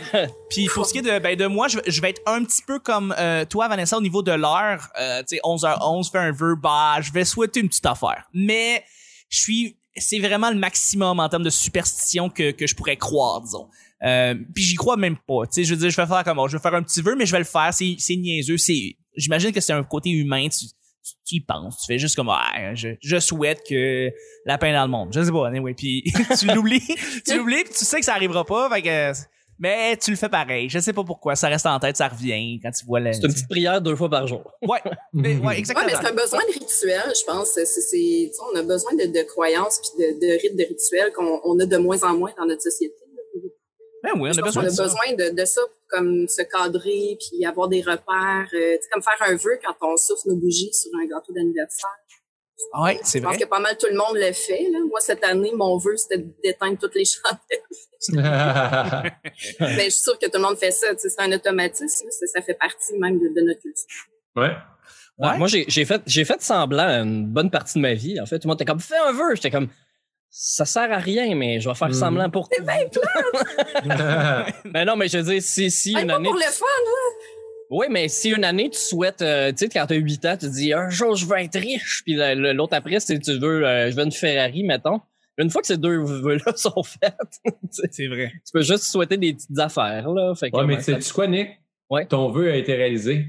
Puis 0.51 0.69
pour 0.73 0.87
ce 0.87 0.93
qui 0.93 0.99
est 0.99 1.03
de, 1.03 1.19
ben, 1.19 1.37
de 1.37 1.47
moi, 1.47 1.69
je, 1.69 1.79
vais- 1.79 1.91
je 1.91 2.01
vais 2.01 2.11
être 2.11 2.21
un 2.27 2.45
petit 2.45 2.63
peu 2.67 2.79
comme 2.79 3.15
euh, 3.19 3.45
toi, 3.45 3.69
Vanessa, 3.69 3.97
au 3.97 4.01
niveau 4.01 4.23
de 4.23 4.33
l'heure. 4.33 4.89
Euh, 5.01 5.21
tu 5.21 5.37
sais, 5.37 5.41
11h11, 5.45 6.11
fais 6.11 6.19
un 6.19 6.33
vœu, 6.33 6.55
bah, 6.57 6.97
je 7.01 7.13
vais 7.13 7.25
souhaiter 7.25 7.61
une 7.61 7.69
petite 7.69 7.87
affaire. 7.87 8.25
Mais 8.35 8.85
je 9.29 9.39
suis, 9.41 9.79
c'est 9.97 10.19
vraiment 10.19 10.51
le 10.51 10.57
maximum 10.57 11.21
en 11.21 11.29
termes 11.29 11.43
de 11.43 11.51
superstition 11.51 12.29
que, 12.31 12.51
que 12.53 12.67
je 12.67 12.75
pourrais 12.75 12.97
croire, 12.97 13.41
disons. 13.43 13.69
Euh, 14.03 14.35
puis 14.55 14.63
j'y 14.65 14.75
crois 14.77 14.97
même 14.97 15.17
pas. 15.17 15.47
Tu 15.47 15.53
sais, 15.53 15.65
je 15.65 15.75
veux 15.75 15.81
dire, 15.81 15.91
je 15.91 15.97
vais 16.01 16.07
faire 16.07 16.25
comme, 16.25 16.49
je 16.49 16.57
vais 16.57 16.63
faire 16.63 16.75
un 16.75 16.83
petit 16.83 17.03
vœu, 17.03 17.15
mais 17.17 17.27
je 17.27 17.33
vais 17.33 17.39
le 17.39 17.45
faire. 17.45 17.73
C'est, 17.73 17.97
c'est 17.99 18.17
niaiseux. 18.17 18.57
C'est, 18.59 18.97
j'imagine 19.17 19.53
que 19.53 19.61
c'est 19.61 19.73
un 19.73 19.83
côté 19.83 20.11
humain. 20.11 20.49
Tu, 20.49 20.67
tu, 20.67 21.13
tu 21.27 21.35
y 21.37 21.41
penses. 21.41 21.79
Tu 21.79 21.87
fais 21.93 21.99
juste 21.99 22.17
comme, 22.17 22.29
ah, 22.29 22.75
je, 22.75 22.91
je 23.01 23.19
souhaite 23.19 23.63
que 23.69 24.11
la 24.45 24.59
paix 24.59 24.73
dans 24.73 24.83
le 24.85 24.91
monde. 24.91 25.11
Je 25.13 25.23
sais 25.23 25.33
pas, 25.33 25.49
anyway. 25.49 25.75
Puis 25.75 26.05
tu 26.39 26.47
l'oublies, 26.47 26.83
tu 27.27 27.37
l'oublies, 27.37 27.65
puis 27.65 27.73
tu 27.73 27.85
sais 27.85 27.99
que 27.99 28.05
ça 28.05 28.15
arrivera 28.15 28.45
pas. 28.45 28.69
Fait 28.71 28.83
que, 28.83 29.13
mais 29.59 29.95
tu 29.99 30.11
le 30.11 30.17
fais 30.17 30.29
pareil. 30.31 30.69
Je 30.71 30.79
sais 30.79 30.93
pas 30.95 31.05
pourquoi. 31.05 31.37
Ça 31.37 31.49
reste 31.49 31.67
en 31.67 31.79
tête, 31.79 31.97
ça 31.97 32.09
revient 32.09 32.59
quand 32.63 32.71
tu 32.71 32.85
vois 32.87 33.01
la. 33.01 33.13
C'est 33.13 33.23
une 33.25 33.33
petite 33.33 33.49
prière 33.49 33.81
deux 33.81 33.95
fois 33.97 34.09
par 34.09 34.27
jour. 34.27 34.43
Ouais, 34.63 34.79
mais, 35.13 35.35
ouais, 35.37 35.47
Ouais, 35.47 35.59
exactement. 35.59 35.87
mais 35.87 35.95
c'est 35.95 36.07
un 36.07 36.15
besoin 36.15 36.41
de 36.41 36.53
rituel, 36.53 37.13
je 37.15 37.25
pense. 37.27 37.49
C'est, 37.55 37.67
c'est, 37.67 37.81
tu 37.81 38.33
sais, 38.33 38.43
on 38.53 38.57
a 38.57 38.63
besoin 38.63 38.93
de, 38.95 39.05
de 39.07 39.23
croyances 39.27 39.79
puis 39.81 40.05
de, 40.05 40.19
de 40.19 40.41
rites 40.41 40.57
de 40.57 40.65
rituels 40.65 41.13
qu'on 41.15 41.41
on 41.45 41.59
a 41.61 41.67
de 41.67 41.77
moins 41.77 42.03
en 42.05 42.17
moins 42.17 42.33
dans 42.39 42.47
notre 42.47 42.63
société. 42.63 42.95
Ben 44.03 44.13
oui, 44.17 44.31
on 44.31 44.33
Je 44.33 44.41
a 44.41 44.43
besoin 44.45 44.63
de 44.65 44.69
ça. 44.71 44.85
de, 44.85 45.35
de 45.41 45.45
ça, 45.45 45.61
pour 45.63 45.77
comme 45.89 46.27
se 46.29 46.43
cadrer 46.43 47.19
puis 47.21 47.45
avoir 47.45 47.69
des 47.69 47.81
repères. 47.83 48.49
euh, 48.55 48.77
comme 48.93 49.03
faire 49.03 49.29
un 49.29 49.37
vœu 49.37 49.59
quand 49.65 49.75
on 49.87 49.97
souffle 49.97 50.29
nos 50.29 50.37
bougies 50.37 50.73
sur 50.73 50.91
un 51.03 51.07
gâteau 51.07 51.33
d'anniversaire. 51.33 51.91
Ouais, 52.79 53.01
c'est 53.03 53.19
Je 53.19 53.25
pense 53.25 53.35
vrai. 53.37 53.43
que 53.45 53.49
pas 53.49 53.59
mal 53.59 53.77
tout 53.79 53.87
le 53.91 53.97
monde 53.97 54.17
le 54.17 54.33
fait. 54.33 54.69
Là. 54.71 54.79
Moi, 54.89 55.01
cette 55.01 55.25
année, 55.25 55.53
mon 55.55 55.79
vœu, 55.79 55.97
c'était 55.97 56.23
d'éteindre 56.45 56.79
toutes 56.79 56.95
les 56.95 57.05
chandelles. 57.07 58.21
Mais 59.61 59.85
je 59.87 59.91
suis 59.91 60.03
sûre 60.03 60.19
que 60.19 60.27
tout 60.27 60.37
le 60.37 60.43
monde 60.43 60.57
fait 60.59 60.71
ça. 60.71 60.95
tu 60.95 61.01
sais, 61.01 61.09
C'est 61.09 61.21
un 61.23 61.33
automatisme. 61.33 62.07
Ça, 62.11 62.27
ça 62.27 62.43
fait 62.43 62.55
partie 62.55 62.97
même 62.99 63.19
de, 63.19 63.29
de 63.29 63.47
notre 63.47 63.61
culture. 63.61 63.87
ouais. 64.37 64.51
Ouais. 65.19 65.37
Moi, 65.37 65.49
j'ai 65.49 65.67
j'ai 65.69 65.85
fait, 65.85 66.01
j'ai 66.07 66.25
fait 66.25 66.41
semblant 66.41 67.03
une 67.03 67.27
bonne 67.27 67.51
partie 67.51 67.75
de 67.75 67.83
ma 67.83 67.93
vie. 67.93 68.19
En 68.21 68.25
fait, 68.25 68.39
tout 68.39 68.47
le 68.49 68.53
monde 68.53 68.57
était 68.57 68.65
comme, 68.65 68.81
fais 68.81 68.97
un 68.97 69.13
vœu. 69.13 69.35
J'étais 69.35 69.51
comme, 69.51 69.69
ça 70.31 70.65
sert 70.65 70.91
à 70.93 70.99
rien, 70.99 71.35
mais 71.35 71.61
je 71.61 71.69
vais 71.69 71.75
faire 71.75 71.89
Mhm. 71.89 71.95
semblant 71.95 72.31
pour 72.31 72.49
toi. 72.49 72.73
Mais 74.73 74.85
non, 74.85 74.97
mais 74.97 75.09
je 75.09 75.19
veux 75.19 75.25
dire, 75.33 75.43
si, 75.43 75.71
si 75.71 75.93
une 75.93 76.07
pas 76.07 76.15
année. 76.17 76.25
pour 76.29 76.35
le 76.35 76.43
fun, 76.43 76.65
là. 76.85 77.27
Oui, 77.73 77.87
mais 77.89 78.09
si 78.09 78.31
une 78.31 78.45
année, 78.45 78.69
tu 78.71 78.79
souhaites, 78.79 79.23
euh, 79.23 79.51
tu 79.53 79.59
sais, 79.59 79.69
quand 79.69 79.87
t'as 79.87 79.95
8 79.95 80.25
ans, 80.27 80.37
tu 80.37 80.47
te 80.47 80.53
dis, 80.53 80.73
un 80.73 80.89
jour, 80.91 81.15
je 81.15 81.25
veux 81.25 81.37
être 81.39 81.59
riche. 81.59 82.03
Puis 82.05 82.15
l'autre 82.17 82.75
après, 82.75 82.99
c'est 82.99 83.19
tu 83.21 83.39
veux, 83.39 83.65
euh, 83.67 83.91
je 83.91 83.97
veux 83.97 84.03
une 84.03 84.11
Ferrari, 84.13 84.65
mettons. 84.65 85.01
Une 85.39 85.51
fois 85.51 85.61
que 85.61 85.69
ces 85.69 85.77
deux 85.77 85.99
vœux-là 86.03 86.53
sont 86.57 86.83
faits, 86.83 87.15
C'est 87.91 88.09
vrai. 88.09 88.33
tu 88.45 88.53
peux 88.53 88.63
juste 88.63 88.85
souhaiter 88.85 89.17
des 89.17 89.35
petites 89.35 89.59
affaires, 89.59 90.09
là. 90.11 90.35
Fait 90.35 90.51
que, 90.51 90.57
Ouais, 90.57 90.65
mais 90.67 90.79
tu 90.79 91.01
sais 91.01 91.13
quoi, 91.13 91.29
Nick? 91.29 91.49
Ouais. 91.89 92.07
Ton 92.07 92.31
vœu 92.31 92.51
a 92.51 92.57
été 92.57 92.75
réalisé. 92.75 93.27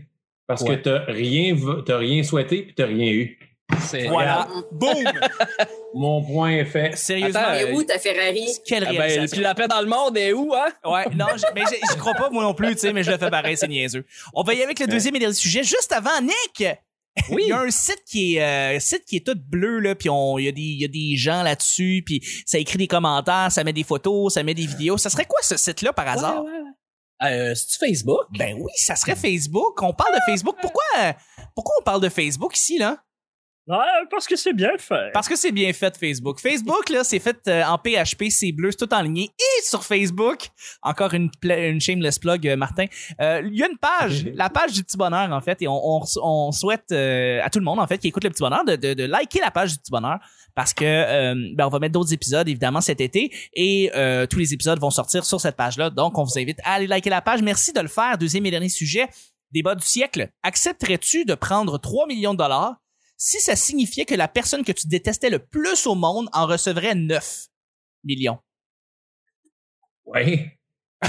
Parce 0.47 0.63
Ouais. 0.63 0.77
que 0.77 0.81
t'as 0.81 0.99
rien, 1.05 1.55
rien 1.87 2.23
souhaité 2.23 2.63
puis 2.63 2.73
t'as 2.75 2.85
rien 2.87 3.11
eu. 3.11 3.39
C'est- 3.79 4.07
Voilà. 4.07 4.47
Boum! 4.71 4.93
Mon 5.93 6.23
point 6.23 6.51
est 6.51 6.65
fait. 6.65 6.95
Sérieusement. 6.97 7.39
Attends, 7.39 7.53
Et 7.55 7.63
euh, 7.71 7.75
où 7.75 7.83
ta 7.83 7.99
Ferrari? 7.99 8.47
Quelle 8.65 8.85
Ah 8.87 8.93
ben, 8.93 9.27
puis 9.29 9.41
la 9.41 9.53
paix 9.55 9.67
dans 9.67 9.81
le 9.81 9.87
monde 9.87 10.17
est 10.17 10.33
où, 10.33 10.53
hein? 10.55 10.69
Ouais, 10.85 11.05
non, 11.15 11.25
j- 11.35 11.43
mais 11.53 11.61
j- 11.69 11.75
j'y 11.91 11.97
crois 11.97 12.13
pas 12.13 12.29
moi 12.29 12.43
non 12.43 12.53
plus, 12.53 12.73
tu 12.75 12.79
sais, 12.81 12.93
mais 12.93 13.03
je 13.03 13.11
le 13.11 13.17
fais 13.17 13.29
pareil, 13.29 13.57
c'est 13.57 13.67
niaiseux. 13.67 14.05
On 14.33 14.43
va 14.43 14.53
y 14.53 14.57
aller 14.57 14.65
avec 14.65 14.79
le 14.79 14.87
deuxième 14.87 15.15
et 15.15 15.19
dernier 15.19 15.35
sujet. 15.35 15.63
Juste 15.63 15.91
avant, 15.91 16.21
Nick! 16.21 16.65
Oui. 17.29 17.41
Il 17.45 17.49
y 17.49 17.51
a 17.51 17.59
un 17.59 17.69
site 17.71 18.03
qui 18.09 18.37
est 18.37 18.41
euh, 18.41 18.77
un 18.77 18.79
site 18.79 19.03
qui 19.03 19.17
est 19.17 19.25
tout 19.25 19.35
bleu 19.37 19.79
là, 19.79 19.95
puis 19.95 20.09
on 20.09 20.37
il 20.39 20.45
y 20.45 20.47
a 20.47 20.53
des 20.53 20.61
il 20.61 20.79
y 20.81 20.85
a 20.85 20.87
des 20.87 21.17
gens 21.17 21.43
là-dessus, 21.43 22.03
puis 22.05 22.21
ça 22.45 22.57
écrit 22.57 22.77
des 22.77 22.87
commentaires, 22.87 23.51
ça 23.51 23.65
met 23.65 23.73
des 23.73 23.83
photos, 23.83 24.33
ça 24.33 24.43
met 24.43 24.53
des 24.53 24.65
vidéos. 24.65 24.97
Ça 24.97 25.09
serait 25.09 25.25
quoi 25.25 25.39
ce 25.41 25.57
site 25.57 25.81
là 25.81 25.91
par 25.91 26.07
hasard? 26.07 26.45
Ouais, 26.45 26.51
ouais, 26.51 26.57
ouais. 26.57 27.31
Euh, 27.33 27.53
c'est-tu 27.53 27.85
Facebook? 27.85 28.21
Ben 28.39 28.55
oui, 28.57 28.71
ça 28.77 28.95
serait 28.95 29.17
Facebook. 29.17 29.83
On 29.83 29.91
parle 29.93 30.15
de 30.15 30.21
Facebook. 30.25 30.55
Pourquoi 30.61 30.83
euh, 31.01 31.11
pourquoi 31.53 31.75
on 31.81 31.83
parle 31.83 31.99
de 32.01 32.07
Facebook 32.07 32.55
ici 32.55 32.77
là? 32.77 32.97
Ouais, 33.71 34.05
parce 34.09 34.27
que 34.27 34.35
c'est 34.35 34.53
bien 34.53 34.71
fait. 34.77 35.11
Parce 35.13 35.29
que 35.29 35.35
c'est 35.37 35.51
bien 35.51 35.71
fait 35.71 35.95
Facebook. 35.97 36.39
Facebook 36.41 36.89
là, 36.89 37.03
c'est 37.03 37.19
fait 37.19 37.37
euh, 37.47 37.63
en 37.63 37.77
PHP, 37.77 38.25
c'est 38.29 38.51
bleu, 38.51 38.69
c'est 38.71 38.85
tout 38.85 38.93
en 38.93 39.01
ligne 39.01 39.23
et 39.23 39.63
sur 39.63 39.83
Facebook. 39.83 40.49
Encore 40.81 41.13
une 41.13 41.31
pla- 41.31 41.67
une 41.67 41.79
shameless 41.79 42.19
plug 42.19 42.47
euh, 42.47 42.57
Martin. 42.57 42.85
Euh, 43.21 43.41
Il 43.45 43.57
y 43.57 43.63
a 43.63 43.67
une 43.67 43.77
page, 43.77 44.25
la 44.35 44.49
page 44.49 44.73
du 44.73 44.83
petit 44.83 44.97
bonheur 44.97 45.31
en 45.31 45.39
fait 45.41 45.61
et 45.61 45.67
on, 45.67 45.79
on, 45.99 46.01
on 46.21 46.51
souhaite 46.51 46.91
euh, 46.91 47.39
à 47.43 47.49
tout 47.49 47.59
le 47.59 47.65
monde 47.65 47.79
en 47.79 47.87
fait 47.87 47.97
qui 47.99 48.09
écoute 48.09 48.23
le 48.25 48.29
petit 48.29 48.41
bonheur 48.43 48.65
de, 48.65 48.75
de, 48.75 48.93
de 48.93 49.03
liker 49.05 49.39
la 49.39 49.51
page 49.51 49.71
du 49.71 49.77
petit 49.79 49.91
bonheur 49.91 50.17
parce 50.53 50.73
que 50.73 50.83
euh, 50.83 51.33
ben, 51.55 51.65
on 51.65 51.69
va 51.69 51.79
mettre 51.79 51.93
d'autres 51.93 52.13
épisodes 52.13 52.49
évidemment 52.49 52.81
cet 52.81 52.99
été 52.99 53.31
et 53.53 53.89
euh, 53.95 54.25
tous 54.27 54.37
les 54.39 54.53
épisodes 54.53 54.79
vont 54.79 54.89
sortir 54.89 55.23
sur 55.23 55.39
cette 55.39 55.55
page-là. 55.55 55.89
Donc 55.89 56.17
on 56.17 56.23
vous 56.23 56.37
invite 56.37 56.59
à 56.65 56.73
aller 56.73 56.87
liker 56.87 57.09
la 57.09 57.21
page. 57.21 57.41
Merci 57.41 57.71
de 57.71 57.79
le 57.79 57.87
faire. 57.87 58.17
Deuxième 58.17 58.45
et 58.45 58.51
dernier 58.51 58.67
sujet, 58.67 59.07
débat 59.53 59.75
du 59.75 59.85
siècle. 59.85 60.29
Accepterais-tu 60.43 61.23
de 61.23 61.35
prendre 61.35 61.77
3 61.77 62.05
millions 62.07 62.33
de 62.33 62.39
dollars 62.39 62.75
si 63.23 63.39
ça 63.39 63.55
signifiait 63.55 64.05
que 64.05 64.15
la 64.15 64.27
personne 64.27 64.63
que 64.63 64.71
tu 64.71 64.87
détestais 64.87 65.29
le 65.29 65.37
plus 65.37 65.85
au 65.85 65.93
monde 65.93 66.27
en 66.33 66.47
recevrait 66.47 66.95
9 66.95 67.45
millions? 68.03 68.39
Oui. 70.05 70.47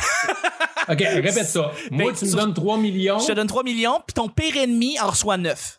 OK, 0.88 0.98
répète 0.98 1.46
ça. 1.46 1.72
Moi, 1.90 2.12
Ben, 2.12 2.18
tu 2.18 2.26
me 2.26 2.32
donnes 2.32 2.52
3 2.54 2.76
millions. 2.76 3.18
Je 3.18 3.26
te 3.28 3.32
donne 3.32 3.46
3 3.46 3.62
millions, 3.64 4.02
puis 4.06 4.12
ton 4.12 4.28
pire 4.28 4.56
ennemi 4.58 5.00
en 5.00 5.08
reçoit 5.08 5.38
9. 5.38 5.78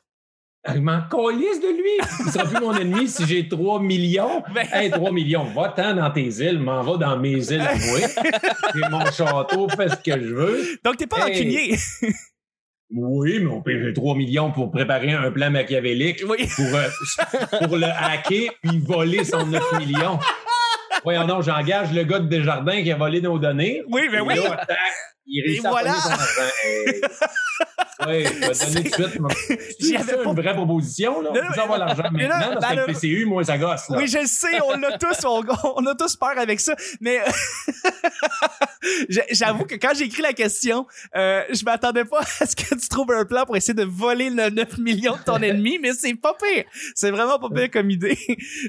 Je 0.74 0.80
m'en 0.80 1.02
calisse 1.10 1.60
de 1.60 1.68
lui. 1.68 2.08
Il 2.26 2.32
sera 2.32 2.46
plus 2.46 2.60
mon 2.62 2.74
ennemi 2.74 3.08
si 3.08 3.28
j'ai 3.28 3.48
3 3.48 3.80
millions. 3.82 4.42
Ben- 4.56 4.68
Hey, 4.72 4.90
3 4.90 5.12
millions. 5.12 5.44
Va-t'en 5.54 5.94
dans 5.96 6.10
tes 6.10 6.26
îles, 6.28 6.58
m'en 6.58 6.82
va 6.82 6.98
dans 6.98 7.20
mes 7.20 7.46
îles 7.52 7.62
à 7.62 7.76
moi. 7.76 8.00
J'ai 8.74 8.90
mon 8.90 9.06
château, 9.12 9.68
fais 9.70 9.90
ce 9.90 9.96
que 9.98 10.20
je 10.20 10.34
veux. 10.34 10.80
Donc 10.84 10.98
t'es 10.98 11.06
pas 11.06 11.28
Hey. 11.28 11.34
rancunier. 11.34 11.78
Oui, 12.96 13.40
mais 13.40 13.48
on 13.50 13.62
paye 13.62 13.94
3 13.94 14.16
millions 14.16 14.52
pour 14.52 14.70
préparer 14.72 15.12
un 15.14 15.32
plan 15.32 15.50
machiavélique 15.50 16.24
Oui. 16.28 16.48
pour, 16.56 16.66
euh, 16.76 16.88
pour 17.68 17.78
le 17.78 17.86
hacker 17.88 18.52
puis 18.62 18.80
voler 18.80 19.24
son 19.24 19.46
9 19.48 19.80
millions. 19.80 20.20
Voyons 21.04 21.26
non, 21.28 21.42
j'engage 21.42 21.92
le 21.92 22.04
gars 22.04 22.20
de 22.20 22.28
Desjardins 22.28 22.82
qui 22.84 22.92
a 22.92 22.96
volé 22.96 23.20
nos 23.20 23.40
données. 23.40 23.82
Oui, 23.90 24.02
mais 24.12 24.18
Et 24.18 24.22
oui. 24.22 24.36
là, 24.36 24.66
il 25.26 25.56
Et 25.56 25.60
voilà. 25.60 25.92
pogner 25.92 26.02
son 26.02 26.10
argent. 26.12 27.18
Oui, 28.08 28.24
je 28.26 28.30
vais 28.30 28.54
te 28.54 28.74
donner 28.74 28.90
tout 28.90 29.02
de 29.02 29.10
suite. 29.34 29.60
J'y 29.80 29.96
avais 29.96 30.18
pas- 30.18 30.24
une 30.30 30.36
vraie 30.36 30.56
proposition, 30.56 31.22
là. 31.22 31.32
Non, 31.34 31.62
avoir 31.64 31.80
l'argent 31.80 32.04
maintenant 32.12 32.54
parce 32.60 32.72
que 32.72 32.76
ben 32.76 32.86
le 32.88 32.94
PCU, 32.94 33.26
moi, 33.26 33.44
ça 33.44 33.58
gosse, 33.58 33.90
là. 33.90 33.98
Oui, 33.98 34.08
je 34.08 34.20
le 34.20 34.28
sais, 34.28 34.62
on 34.66 34.78
l'a 34.78 34.98
tous, 34.98 35.26
on, 35.26 35.44
on 35.76 35.86
a 35.86 35.96
tous 35.96 36.16
peur 36.16 36.38
avec 36.38 36.60
ça. 36.60 36.76
Mais 37.02 37.20
j'avoue 39.32 39.66
que 39.66 39.76
quand 39.76 39.92
j'ai 39.96 40.06
écrit 40.06 40.22
la 40.22 40.34
question, 40.34 40.86
euh, 41.16 41.44
je 41.52 41.64
m'attendais 41.64 42.06
pas 42.06 42.22
à 42.40 42.46
ce 42.46 42.56
que 42.56 42.76
tu 42.76 42.88
trouves 42.90 43.12
un 43.12 43.26
plan 43.26 43.46
pour 43.46 43.56
essayer 43.58 43.74
de 43.74 43.84
voler 43.84 44.30
le 44.30 44.50
9 44.50 44.78
millions 44.80 45.16
de 45.16 45.24
ton 45.24 45.38
ennemi, 45.42 45.80
mais 45.82 45.94
c'est 45.94 46.14
pas 46.16 46.34
pire. 46.34 46.64
C'est 46.96 47.12
vraiment 47.12 47.40
pas 47.40 47.50
pire 47.50 47.72
comme 47.72 47.90
idée. 47.90 48.18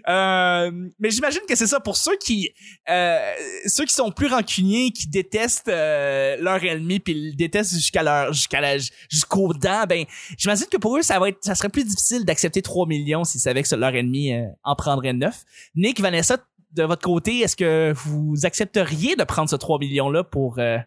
Euh, 0.08 0.70
mais 0.98 1.10
j'imagine 1.10 1.40
que 1.48 1.54
c'est 1.54 1.66
ça 1.66 1.80
pour 1.80 1.96
ceux 1.96 2.16
qui 2.16 2.50
euh, 2.88 3.32
ceux 3.66 3.84
qui 3.84 3.94
sont 3.94 4.10
plus 4.10 4.26
rancuniers, 4.28 4.90
qui 4.90 5.08
détestent 5.08 5.68
leur 5.68 6.62
ennemi 6.64 7.00
puis 7.00 7.30
le 7.30 7.36
détestent 7.36 7.74
jusqu'à 7.74 8.02
leur 8.02 8.32
jusqu'à 8.32 8.60
la 8.60 8.76
jusqu'aux 9.24 9.52
dents, 9.54 9.84
ben 9.88 10.04
j'imagine 10.36 10.66
que 10.70 10.76
pour 10.76 10.96
eux 10.96 11.02
ça 11.02 11.18
va 11.18 11.28
être 11.28 11.38
ça 11.42 11.54
serait 11.54 11.68
plus 11.68 11.84
difficile 11.84 12.24
d'accepter 12.24 12.62
3 12.62 12.86
millions 12.86 13.24
s'ils 13.24 13.40
savaient 13.40 13.62
que 13.62 13.74
leur 13.74 13.94
ennemi 13.94 14.32
euh, 14.32 14.46
en 14.62 14.76
prendrait 14.76 15.12
9. 15.12 15.42
Nick, 15.76 16.00
Vanessa, 16.00 16.36
de 16.72 16.82
votre 16.82 17.02
côté, 17.02 17.40
est-ce 17.40 17.56
que 17.56 17.92
vous 17.96 18.34
accepteriez 18.44 19.16
de 19.16 19.24
prendre 19.24 19.48
ce 19.48 19.56
3 19.56 19.78
millions 19.78 20.10
là 20.10 20.24
pour 20.24 20.58
euh, 20.58 20.78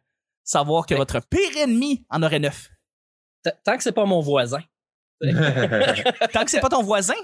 savoir 0.44 0.86
que 0.86 0.94
Ben- 0.94 1.00
votre 1.00 1.20
pire 1.28 1.58
ennemi 1.62 2.06
en 2.10 2.22
aurait 2.24 2.40
9 2.40 2.70
T- 3.44 3.52
Tant 3.64 3.78
que 3.78 3.84
c'est 3.84 3.92
pas 3.92 4.06
mon 4.06 4.22
voisin. 4.22 4.60
Tant 5.22 6.44
que 6.46 6.52
c'est 6.52 6.60
pas 6.60 6.70
ton 6.70 6.84
voisin? 6.84 7.16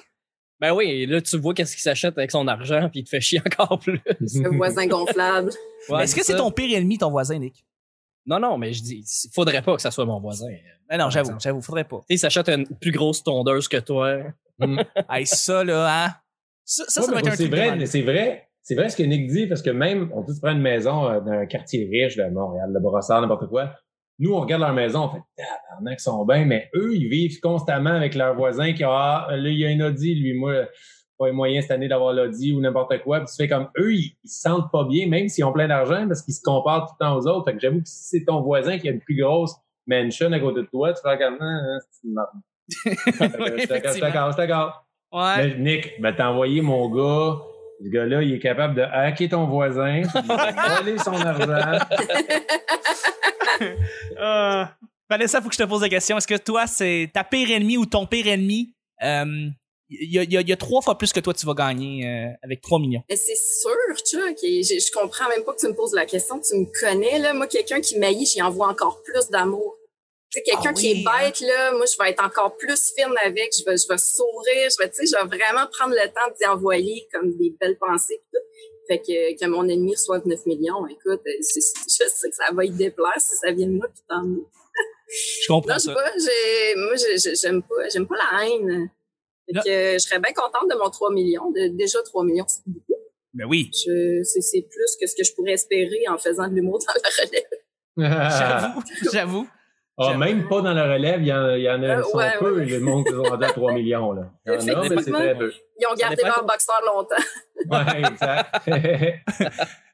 Ben 0.59 0.73
oui, 0.73 1.05
là, 1.05 1.19
tu 1.21 1.37
vois 1.37 1.53
qu'est-ce 1.53 1.73
qu'il 1.73 1.81
s'achète 1.81 2.17
avec 2.17 2.31
son 2.31 2.47
argent, 2.47 2.87
puis 2.89 3.01
il 3.01 3.03
te 3.03 3.09
fait 3.09 3.19
chier 3.19 3.41
encore 3.45 3.79
plus. 3.79 3.99
Le 4.19 4.55
voisin 4.55 4.87
gonflable. 4.87 5.51
Ouais, 5.89 6.03
Est-ce 6.03 6.15
que 6.15 6.23
c'est 6.23 6.37
ton 6.37 6.51
pire 6.51 6.77
ennemi 6.77 6.97
ton 6.97 7.09
voisin 7.11 7.37
Nick? 7.39 7.65
Non, 8.25 8.39
non, 8.39 8.57
mais 8.57 8.71
je 8.73 8.81
dis, 8.81 9.03
il 9.25 9.29
faudrait 9.33 9.61
pas 9.61 9.75
que 9.75 9.81
ça 9.81 9.91
soit 9.91 10.05
mon 10.05 10.19
voisin. 10.19 10.47
Tu 10.47 10.63
Ben 10.89 10.97
non, 10.97 11.09
j'avoue, 11.09 11.33
j'avoue, 11.39 11.61
faudrait 11.61 11.83
pas. 11.83 11.97
sais, 12.07 12.13
il 12.15 12.19
s'achète 12.19 12.47
une 12.49 12.65
plus 12.79 12.91
grosse 12.91 13.23
tondeuse 13.23 13.67
que 13.67 13.77
toi. 13.77 14.17
Hey, 15.09 15.25
ça 15.25 15.63
là, 15.63 16.05
hein? 16.05 16.15
Ça, 16.63 16.85
ça, 16.87 17.01
ça 17.01 17.01
Ouais, 17.01 17.07
doit 17.07 17.15
mais 17.15 17.27
être 17.27 17.33
un 17.33 17.35
c'est 17.35 17.47
vrai, 17.47 17.85
c'est 17.85 18.01
vrai. 18.01 18.49
C'est 18.61 18.75
vrai 18.75 18.87
ce 18.89 18.95
que 18.95 19.03
Nick 19.03 19.27
dit, 19.27 19.47
parce 19.47 19.61
que 19.61 19.71
même, 19.71 20.09
on 20.13 20.21
dit, 20.21 20.33
tu 20.33 20.39
prends 20.39 20.51
une 20.53 20.61
maison 20.61 21.05
euh, 21.09 21.19
dans 21.19 21.31
un 21.31 21.45
quartier 21.47 21.89
riche 21.91 22.15
de 22.15 22.23
Montréal, 22.29 22.71
de 22.73 22.79
Brossard, 22.79 23.19
n'importe 23.19 23.49
quoi. 23.49 23.73
Nous, 24.19 24.31
on 24.31 24.39
regarde 24.39 24.61
leur 24.61 24.71
maison, 24.73 25.05
on 25.05 25.09
fait, 25.09 25.21
tabarnak, 25.35 25.99
ils 25.99 26.01
sont 26.01 26.23
bien, 26.23 26.45
mais 26.45 26.69
eux, 26.75 26.95
ils 26.95 27.09
vivent 27.09 27.39
constamment 27.41 27.89
avec 27.89 28.15
leurs 28.15 28.35
voisins 28.35 28.71
qui 28.73 28.85
ont, 28.85 28.91
ah, 28.93 29.27
là, 29.31 29.49
il 29.49 29.57
y 29.59 29.65
a 29.65 29.69
un 29.69 29.79
Audi, 29.81 30.15
lui, 30.15 30.33
moi, 30.33 30.65
pas 31.23 31.29
les 31.29 31.33
moyens 31.33 31.65
cette 31.65 31.71
année 31.71 31.87
d'avoir 31.87 32.13
l'Audi 32.13 32.53
ou 32.53 32.59
n'importe 32.59 33.01
quoi. 33.03 33.19
Puis 33.19 33.27
tu 33.27 33.35
fais 33.35 33.47
comme, 33.47 33.69
eux, 33.77 33.93
ils, 33.93 34.15
ils 34.23 34.29
se 34.29 34.41
sentent 34.41 34.71
pas 34.71 34.83
bien, 34.83 35.07
même 35.07 35.27
s'ils 35.29 35.45
ont 35.45 35.53
plein 35.53 35.67
d'argent, 35.67 36.07
parce 36.07 36.21
qu'ils 36.21 36.33
se 36.33 36.41
comparent 36.41 36.87
tout 36.87 36.95
le 36.99 37.05
temps 37.05 37.15
aux 37.15 37.27
autres. 37.27 37.45
Fait 37.45 37.53
que 37.53 37.59
j'avoue 37.59 37.81
que 37.81 37.87
si 37.87 38.19
c'est 38.19 38.25
ton 38.25 38.41
voisin 38.41 38.77
qui 38.77 38.87
a 38.87 38.91
une 38.91 38.99
plus 38.99 39.15
grosse 39.15 39.55
mansion 39.87 40.31
à 40.31 40.39
côté 40.39 40.61
de 40.61 40.67
toi, 40.67 40.93
tu 40.93 41.01
fais 41.01 41.17
comme, 41.17 41.37
ah, 41.39 41.59
ah, 41.61 41.79
c'est 41.91 42.07
une 42.07 42.15
Je 43.95 43.99
d'accord, 43.99 44.35
d'accord. 44.35 44.85
Ouais. 45.11 45.55
Nick, 45.57 46.01
ben, 46.01 46.13
t'as 46.15 46.29
envoyé 46.29 46.61
mon 46.61 46.89
gars. 46.89 47.39
Ce 47.83 47.89
gars-là, 47.89 48.21
il 48.21 48.33
est 48.33 48.39
capable 48.39 48.75
de 48.75 48.81
hacker 48.81 49.29
ton 49.29 49.45
voisin, 49.45 50.01
de 50.01 50.77
voler 50.77 50.97
son 50.97 51.13
argent. 51.13 51.85
Euh, 54.19 54.65
Vanessa, 55.09 55.41
faut 55.41 55.49
que 55.49 55.55
je 55.55 55.63
te 55.63 55.67
pose 55.67 55.81
la 55.81 55.89
question. 55.89 56.17
Est-ce 56.17 56.27
que 56.27 56.37
toi, 56.37 56.65
c'est 56.65 57.11
ta 57.13 57.23
pire 57.23 57.51
ennemi 57.51 57.77
ou 57.77 57.85
ton 57.85 58.05
pire 58.05 58.27
ennemi? 58.27 58.73
euh, 59.03 59.49
Il 60.01 60.11
y, 60.13 60.19
a, 60.19 60.23
il 60.23 60.31
y 60.33 60.37
a- 60.37 60.41
il 60.41 60.49
y 60.49 60.53
a 60.53 60.57
trois 60.57 60.81
fois 60.81 60.97
plus 60.97 61.11
que 61.13 61.19
toi, 61.19 61.33
tu 61.33 61.45
vas 61.45 61.53
gagner 61.53 62.05
euh, 62.07 62.29
avec 62.43 62.61
3 62.61 62.79
millions. 62.79 63.03
Mais 63.09 63.15
c'est 63.15 63.35
sûr, 63.35 63.71
Chuck. 64.05 64.37
Je, 64.41 64.79
je 64.79 64.91
comprends 64.91 65.27
même 65.29 65.43
pas 65.43 65.53
que 65.53 65.59
tu 65.59 65.67
me 65.67 65.73
poses 65.75 65.93
la 65.93 66.05
question. 66.05 66.39
Tu 66.39 66.55
me 66.55 66.65
connais, 66.79 67.19
là. 67.19 67.33
Moi, 67.33 67.47
quelqu'un 67.47 67.81
qui 67.81 67.97
m'haït, 67.99 68.25
j'y 68.27 68.41
envoie 68.41 68.67
encore 68.67 69.01
plus 69.03 69.27
d'amour. 69.29 69.77
Tu 70.31 70.39
sais, 70.39 70.43
quelqu'un 70.43 70.71
Ah 70.71 70.73
qui 70.73 70.91
est 70.91 71.03
bête, 71.03 71.39
là, 71.41 71.73
moi, 71.73 71.85
je 71.85 71.95
vais 72.03 72.09
être 72.09 72.23
encore 72.23 72.57
plus 72.57 72.93
fine 72.95 73.13
avec. 73.23 73.51
Je 73.57 73.63
vais, 73.69 73.77
je 73.77 73.87
vais 73.87 73.97
sourire. 73.99 74.69
Je 74.71 74.83
vais, 74.83 74.89
tu 74.89 75.05
sais, 75.05 75.15
je 75.15 75.21
vais 75.21 75.37
vraiment 75.37 75.67
prendre 75.77 75.93
le 75.93 76.07
temps 76.07 76.33
d'y 76.39 76.45
envoyer 76.47 77.07
comme 77.13 77.35
des 77.37 77.53
belles 77.59 77.77
pensées. 77.77 78.19
tout. 78.31 78.39
Fait 78.87 78.99
que, 78.99 79.39
que 79.39 79.45
mon 79.47 79.67
ennemi 79.69 79.93
reçoive 79.93 80.23
9 80.25 80.45
millions, 80.45 80.85
écoute, 80.87 81.21
euh, 81.25 81.31
je 81.39 81.61
sais 81.61 82.29
que 82.29 82.35
ça 82.35 82.51
va 82.53 82.65
y 82.65 82.69
déplaire 82.71 83.13
si 83.17 83.33
ça 83.37 83.51
vient 83.51 83.67
de 83.67 83.73
moi, 83.73 83.87
puis 83.93 84.03
tant 84.09 84.23
mieux. 84.23 84.43
Je 85.41 85.47
comprends 85.47 85.73
Non, 85.73 85.79
ça. 85.79 85.93
pas, 85.93 86.09
moi, 86.75 86.95
j'ai- 86.97 87.17
j'ai- 87.17 87.35
j'aime 87.35 87.61
pas, 87.61 87.87
j'aime 87.93 88.07
pas 88.07 88.15
la 88.17 88.45
haine. 88.45 88.89
Fait 89.47 89.53
Non. 89.55 89.61
que, 89.65 89.69
euh, 89.69 89.93
je 89.93 89.99
serais 89.99 90.19
bien 90.19 90.31
contente 90.33 90.69
de 90.69 90.75
mon 90.77 90.89
3 90.89 91.11
millions. 91.11 91.51
De- 91.51 91.75
déjà, 91.75 91.99
3 92.03 92.23
millions, 92.23 92.45
c'est 92.47 92.61
beaucoup. 92.65 92.93
Ben 93.33 93.45
oui. 93.47 93.69
C'est, 93.73 94.61
plus 94.69 94.97
que 95.01 95.07
ce 95.07 95.15
que 95.15 95.23
je 95.23 95.33
pourrais 95.33 95.53
espérer 95.53 96.01
en 96.09 96.17
faisant 96.17 96.47
de 96.47 96.53
l'humour 96.53 96.79
dans 96.79 96.93
la 96.93 97.09
relève. 97.25 97.43
J'avoue. 98.39 98.83
J'avoue. 99.13 99.47
Ah, 99.97 100.17
même 100.17 100.47
pas 100.47 100.61
dans 100.61 100.73
la 100.73 100.91
relève, 100.91 101.21
il 101.21 101.27
y 101.27 101.33
en, 101.33 101.49
il 101.55 101.61
y 101.61 101.69
en 101.69 101.81
a 101.83 101.99
Euh, 101.99 102.03
sont 102.03 102.17
ouais, 102.17 102.31
peu, 102.39 102.55
ouais. 102.57 102.65
les 102.65 102.79
monde 102.79 103.05
qui 103.05 103.11
sont 103.11 103.21
rendus 103.23 103.45
à 103.45 103.49
3 103.51 103.73
millions. 103.75 104.11
Là. 104.11 104.31
Il 104.47 104.51
y 104.53 104.55
en 104.55 104.81
a, 104.81 104.89
mais 104.89 105.01
c'est 105.03 105.11
très 105.11 105.37
peu. 105.37 105.51
Ils 105.79 105.85
ont 105.91 105.95
gardé 105.95 106.23
leur 106.23 106.43
boxeur 106.45 106.81
longtemps. 106.85 107.15
Ouais, 107.69 108.09
exact. 108.09 108.69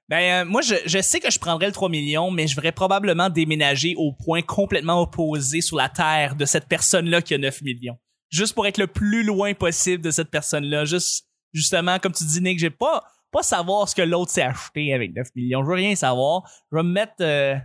Ben, 0.07 0.41
euh, 0.41 0.45
moi, 0.49 0.61
je, 0.61 0.73
je 0.85 1.01
sais 1.01 1.19
que 1.19 1.29
je 1.29 1.37
prendrais 1.39 1.67
le 1.67 1.71
3 1.73 1.87
millions, 1.89 2.31
mais 2.31 2.47
je 2.47 2.59
vais 2.59 2.71
probablement 2.71 3.29
déménager 3.29 3.93
au 3.97 4.11
point 4.13 4.41
complètement 4.41 5.01
opposé 5.01 5.61
sur 5.61 5.77
la 5.77 5.87
terre 5.89 6.35
de 6.35 6.45
cette 6.45 6.67
personne-là 6.67 7.21
qui 7.21 7.35
a 7.35 7.37
9 7.37 7.61
millions. 7.61 7.97
Juste 8.29 8.53
pour 8.53 8.67
être 8.67 8.77
le 8.77 8.87
plus 8.87 9.23
loin 9.23 9.53
possible 9.53 10.03
de 10.03 10.11
cette 10.11 10.29
personne-là. 10.29 10.85
Juste, 10.85 11.25
justement, 11.53 11.97
comme 11.99 12.11
tu 12.13 12.23
dis, 12.25 12.41
Nick, 12.41 12.59
j'ai 12.59 12.69
pas, 12.69 13.03
pas 13.31 13.41
savoir 13.43 13.89
ce 13.89 13.95
que 13.95 14.01
l'autre 14.03 14.31
s'est 14.31 14.43
acheté 14.43 14.93
avec 14.93 15.15
9 15.15 15.27
millions. 15.35 15.63
Je 15.63 15.67
veux 15.67 15.75
rien 15.75 15.95
savoir. 15.95 16.43
Je 16.71 16.77
vais 16.77 16.83
me 16.83 16.91
mettre, 16.91 17.13
euh, 17.21 17.55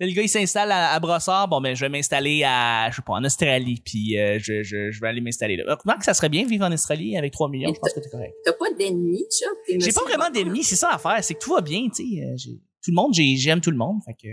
le 0.00 0.12
gars, 0.12 0.22
il 0.22 0.28
s'installe 0.28 0.70
à, 0.70 0.92
à 0.92 1.00
Brossard. 1.00 1.48
Bon, 1.48 1.60
ben, 1.60 1.74
je 1.74 1.80
vais 1.80 1.88
m'installer 1.88 2.44
à, 2.44 2.88
je 2.90 2.96
sais 2.96 3.02
pas, 3.02 3.14
en 3.14 3.24
Australie. 3.24 3.80
Puis, 3.84 4.18
euh, 4.18 4.38
je, 4.40 4.62
je, 4.62 4.90
je 4.92 5.00
vais 5.00 5.08
aller 5.08 5.20
m'installer 5.20 5.56
là. 5.56 5.76
Comment 5.82 5.98
que 5.98 6.04
ça 6.04 6.14
serait 6.14 6.28
bien 6.28 6.46
vivre 6.46 6.64
en 6.64 6.70
Australie 6.72 7.16
avec 7.16 7.32
3 7.32 7.48
millions? 7.48 7.72
Je 7.74 7.80
pense 7.80 7.92
que 7.92 8.00
t'es 8.00 8.10
correct. 8.10 8.34
T'as 8.44 8.52
pas 8.52 8.70
d'ennemis, 8.78 9.24
Chuck? 9.30 9.80
J'ai 9.80 9.92
pas 9.92 10.02
vraiment 10.04 10.30
d'ennemis, 10.30 10.62
c'est 10.64 10.76
ça 10.76 10.90
l'affaire, 10.92 11.22
c'est 11.24 11.34
que 11.34 11.40
tout 11.40 11.54
va 11.54 11.60
bien, 11.60 11.88
tu 11.94 12.04
sais. 12.16 12.22
euh, 12.22 12.36
Tout 12.84 12.90
le 12.90 12.94
monde, 12.94 13.14
j'ai- 13.14 13.36
j'aime 13.36 13.60
tout 13.60 13.70
le 13.72 13.76
monde, 13.76 14.00
fait 14.04 14.12
que 14.14 14.28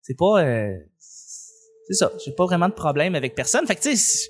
c'est 0.00 0.16
pas, 0.16 0.42
euh, 0.42 0.72
c'est 0.98 1.94
ça. 1.94 2.10
J'ai 2.24 2.32
pas 2.32 2.44
vraiment 2.46 2.68
de 2.68 2.74
problème 2.74 3.14
avec 3.14 3.34
personne, 3.34 3.66
fait 3.66 3.76
que 3.76 3.82
tu 3.82 3.96
sais, 3.96 4.28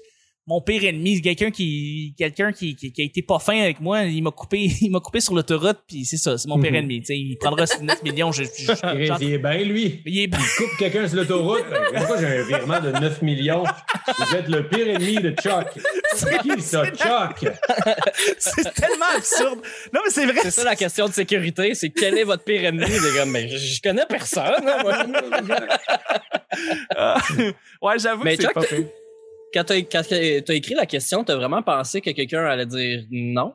mon 0.48 0.60
pire 0.60 0.84
ennemi, 0.84 1.16
c'est 1.16 1.22
quelqu'un 1.22 1.50
qui, 1.52 2.14
quelqu'un 2.18 2.50
qui, 2.52 2.74
qui, 2.74 2.92
qui 2.92 3.00
a 3.02 3.04
été 3.04 3.22
pas 3.22 3.38
fin 3.38 3.60
avec 3.60 3.80
moi, 3.80 4.02
il 4.04 4.22
m'a 4.24 4.32
coupé, 4.32 4.58
il 4.80 4.90
m'a 4.90 4.98
coupé 4.98 5.20
sur 5.20 5.34
l'autoroute, 5.34 5.78
puis 5.86 6.04
c'est 6.04 6.16
ça, 6.16 6.36
c'est 6.36 6.48
mon 6.48 6.58
pire 6.60 6.72
Mhm. 6.72 6.76
ennemi, 6.78 6.98
tu 7.00 7.06
sais. 7.06 7.16
Il 7.18 7.36
prendra 7.38 7.64
9 7.80 8.02
millions, 8.02 8.32
je, 8.32 8.42
il 9.22 9.32
est 9.34 9.38
bien, 9.38 9.58
lui. 9.58 10.02
il 10.04 10.18
est 10.20 10.26
ben- 10.26 10.38
Il 10.40 10.64
coupe 10.64 10.76
quelqu'un 10.78 11.06
sur 11.06 11.18
l'autoroute. 11.18 11.64
Pourquoi 11.94 12.18
j'ai 12.18 12.26
un 12.26 12.42
virement 12.42 12.80
de 12.80 12.90
9 12.90 13.22
millions? 13.22 13.62
Vous 14.18 14.34
êtes 14.34 14.48
le 14.48 14.68
pire 14.68 14.88
ennemi 14.88 15.14
de 15.16 15.30
Chuck. 15.40 15.68
C'est 16.14 16.38
qui 16.42 16.60
ça, 16.60 16.84
Chuck? 16.86 17.48
c'est 18.38 18.74
tellement 18.74 19.06
absurde. 19.16 19.60
Non 19.92 20.00
mais 20.04 20.10
c'est 20.10 20.26
vrai. 20.26 20.40
C'est 20.42 20.50
ça 20.50 20.64
la 20.64 20.74
question 20.76 21.06
de 21.06 21.12
sécurité, 21.12 21.74
c'est 21.74 21.90
quel 21.90 22.18
est 22.18 22.24
votre 22.24 22.42
pire 22.44 22.64
ennemi? 22.64 22.86
Des 22.86 23.14
gars, 23.16 23.26
mais 23.26 23.48
je, 23.48 23.80
connais 23.80 24.06
personne. 24.08 24.66
hein, 24.66 24.78
moi. 24.82 25.04
Ah, 26.96 27.18
ouais, 27.80 27.98
j'avoue 27.98 28.24
Mais 28.24 28.36
que 28.36 28.42
c'est 28.42 28.48
Chuck, 28.48 28.54
pas 28.54 28.62
fait. 28.62 28.92
Quand 29.52 29.64
t'as 29.64 29.78
quand 29.82 30.02
t'as 30.08 30.54
écrit 30.54 30.74
la 30.74 30.86
question, 30.86 31.24
t'as 31.24 31.36
vraiment 31.36 31.62
pensé 31.62 32.00
que 32.00 32.10
quelqu'un 32.10 32.44
allait 32.44 32.66
dire 32.66 33.04
non? 33.10 33.54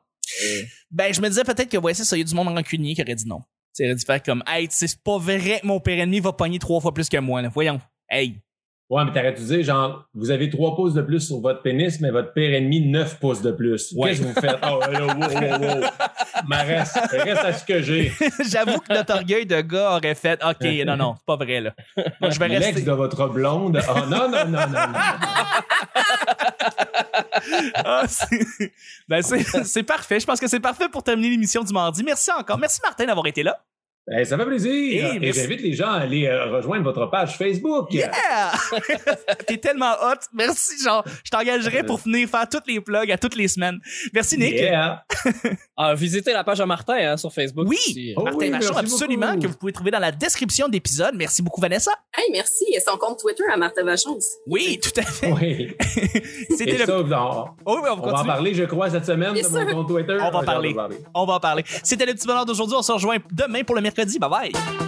Ben, 0.91 1.13
je 1.13 1.21
me 1.21 1.29
disais 1.29 1.43
peut-être 1.43 1.69
que, 1.69 1.77
ouais, 1.77 1.93
c'est 1.93 2.03
ça, 2.03 2.17
y 2.17 2.21
a 2.21 2.23
du 2.23 2.35
monde 2.35 2.49
rancunier 2.49 2.93
qui 2.93 3.01
aurait 3.01 3.15
dit 3.15 3.27
non. 3.27 3.41
Tu 3.75 3.83
aurait 3.83 3.95
dû 3.95 4.05
faire 4.05 4.21
comme, 4.21 4.43
hey, 4.47 4.67
tu 4.67 4.75
c'est 4.75 5.01
pas 5.01 5.17
vrai 5.17 5.59
mon 5.63 5.79
père 5.79 5.99
ennemi 5.99 6.19
va 6.19 6.33
pogner 6.33 6.59
trois 6.59 6.81
fois 6.81 6.93
plus 6.93 7.09
que 7.09 7.17
moi, 7.17 7.41
là. 7.41 7.49
Voyons. 7.49 7.79
Hey. 8.09 8.41
Ouais, 8.89 9.03
mais 9.03 9.11
t'aurais 9.11 9.33
dû 9.33 9.43
dire, 9.43 9.63
genre, 9.65 10.05
vous 10.13 10.31
avez 10.31 10.49
3 10.49 10.73
pouces 10.77 10.93
de 10.93 11.01
plus 11.01 11.19
sur 11.19 11.41
votre 11.41 11.61
pénis, 11.61 11.99
mais 11.99 12.09
votre 12.09 12.31
pire 12.31 12.53
ennemi, 12.53 12.87
9 12.89 13.19
pouces 13.19 13.41
de 13.41 13.51
plus. 13.51 13.91
Ouais. 13.97 14.11
Qu'est-ce 14.11 14.21
que 14.21 14.27
vous 14.27 14.33
faites? 14.33 14.57
Oh, 14.63 14.79
là, 14.79 15.05
wow, 15.07 15.07
wow, 15.19 15.81
wow. 15.81 15.89
Mais 16.47 16.61
reste, 16.61 16.97
reste 17.11 17.41
à 17.43 17.51
ce 17.53 17.65
que 17.65 17.81
j'ai. 17.81 18.13
J'avoue 18.49 18.79
que 18.79 18.93
notre 18.93 19.13
orgueil 19.13 19.45
de 19.45 19.59
gars 19.59 19.97
aurait 19.97 20.15
fait, 20.15 20.39
OK, 20.41 20.65
non, 20.85 20.95
non, 20.95 21.15
c'est 21.17 21.25
pas 21.25 21.35
vrai, 21.35 21.59
là. 21.59 21.73
Moi, 22.21 22.29
je 22.29 22.39
vais 22.39 22.47
L'ex 22.47 22.65
rester. 22.67 22.81
de 22.83 22.91
votre 22.93 23.27
blonde. 23.27 23.77
Oh, 23.89 23.99
non, 24.09 24.29
non, 24.29 24.45
non, 24.47 24.67
non, 24.67 24.67
non. 24.67 24.99
Ah, 27.75 28.03
c'est- 28.07 28.71
ben, 29.07 29.21
c'est 29.21 29.43
c'est 29.65 29.83
parfait. 29.83 30.19
Je 30.19 30.25
pense 30.25 30.39
que 30.39 30.47
c'est 30.47 30.59
parfait 30.59 30.87
pour 30.89 31.03
terminer 31.03 31.29
l'émission 31.31 31.63
du 31.63 31.73
mardi. 31.73 32.03
Merci 32.03 32.31
encore. 32.31 32.57
Merci, 32.57 32.79
Martin, 32.83 33.05
d'avoir 33.05 33.25
été 33.27 33.43
là. 33.43 33.57
Ça 34.25 34.37
fait 34.37 34.45
plaisir. 34.45 34.71
Hey, 35.05 35.17
Et 35.17 35.19
merci. 35.19 35.41
j'invite 35.41 35.61
les 35.61 35.73
gens 35.73 35.91
à 35.91 35.97
aller 35.97 36.27
euh, 36.27 36.45
rejoindre 36.55 36.83
votre 36.85 37.07
page 37.07 37.37
Facebook. 37.37 37.91
Yeah! 37.91 38.09
T'es 39.47 39.57
tellement 39.57 39.91
hot. 40.01 40.15
Merci, 40.33 40.81
genre, 40.81 41.03
je 41.25 41.29
t'engagerai 41.29 41.83
pour 41.83 41.97
venir 41.97 42.29
faire 42.29 42.47
toutes 42.47 42.67
les 42.67 42.79
plugs 42.79 43.11
à 43.11 43.17
toutes 43.17 43.35
les 43.35 43.49
semaines. 43.49 43.79
Merci, 44.13 44.37
Nick. 44.37 44.53
Yeah. 44.53 45.03
Ah, 45.79 45.93
visitez 45.93 46.33
la 46.33 46.43
page 46.43 46.57
de 46.57 46.63
Martin 46.63 46.95
hein, 46.95 47.17
sur 47.17 47.31
Facebook. 47.31 47.67
Oui, 47.69 47.77
aussi. 47.77 48.13
Oh, 48.17 48.23
Martin 48.23 48.37
oui, 48.39 48.49
Vachon, 48.49 48.73
merci 48.73 48.93
absolument, 48.95 49.27
beaucoup. 49.27 49.41
que 49.41 49.47
vous 49.47 49.57
pouvez 49.57 49.71
trouver 49.71 49.91
dans 49.91 49.99
la 49.99 50.11
description 50.11 50.67
de 50.67 50.73
l'épisode. 50.73 51.13
Merci 51.13 51.43
beaucoup, 51.43 51.61
Vanessa. 51.61 51.91
Hey, 52.17 52.31
merci. 52.31 52.65
Et 52.75 52.79
son 52.79 52.97
compte 52.97 53.19
Twitter 53.19 53.43
à 53.53 53.57
Martha 53.57 53.83
Vachon 53.83 54.15
aussi. 54.15 54.37
Oui, 54.47 54.79
tout 54.81 54.99
à 54.99 55.03
fait. 55.03 55.31
Oui. 55.31 55.75
C'était 56.49 56.71
Et 56.71 56.77
le. 56.79 56.85
ça, 56.87 56.99
on, 56.99 57.45
Oh 57.63 57.79
oui, 57.83 57.89
on 57.91 57.95
va 57.95 58.01
on 58.01 58.11
va 58.11 58.21
en 58.21 58.25
parler, 58.25 58.55
je 58.55 58.63
crois, 58.63 58.89
cette 58.89 59.05
semaine 59.05 59.35
de 59.35 59.73
mon 59.73 59.83
compte 59.83 59.87
Twitter. 59.89 60.17
On 60.19 60.31
va 60.31 60.37
en 60.37 60.41
de 60.41 60.45
parler. 60.47 60.75
On 61.13 61.25
va 61.27 61.33
en 61.35 61.39
parler. 61.39 61.63
C'était 61.83 62.07
le 62.07 62.13
petit 62.15 62.25
bonheur 62.25 62.47
d'aujourd'hui. 62.47 62.75
On 62.75 62.81
se 62.81 62.91
rejoint 62.91 63.17
demain 63.31 63.63
pour 63.63 63.75
le 63.75 63.81
mercredi. 63.97 64.19
Bye 64.19 64.29
bye. 64.29 64.86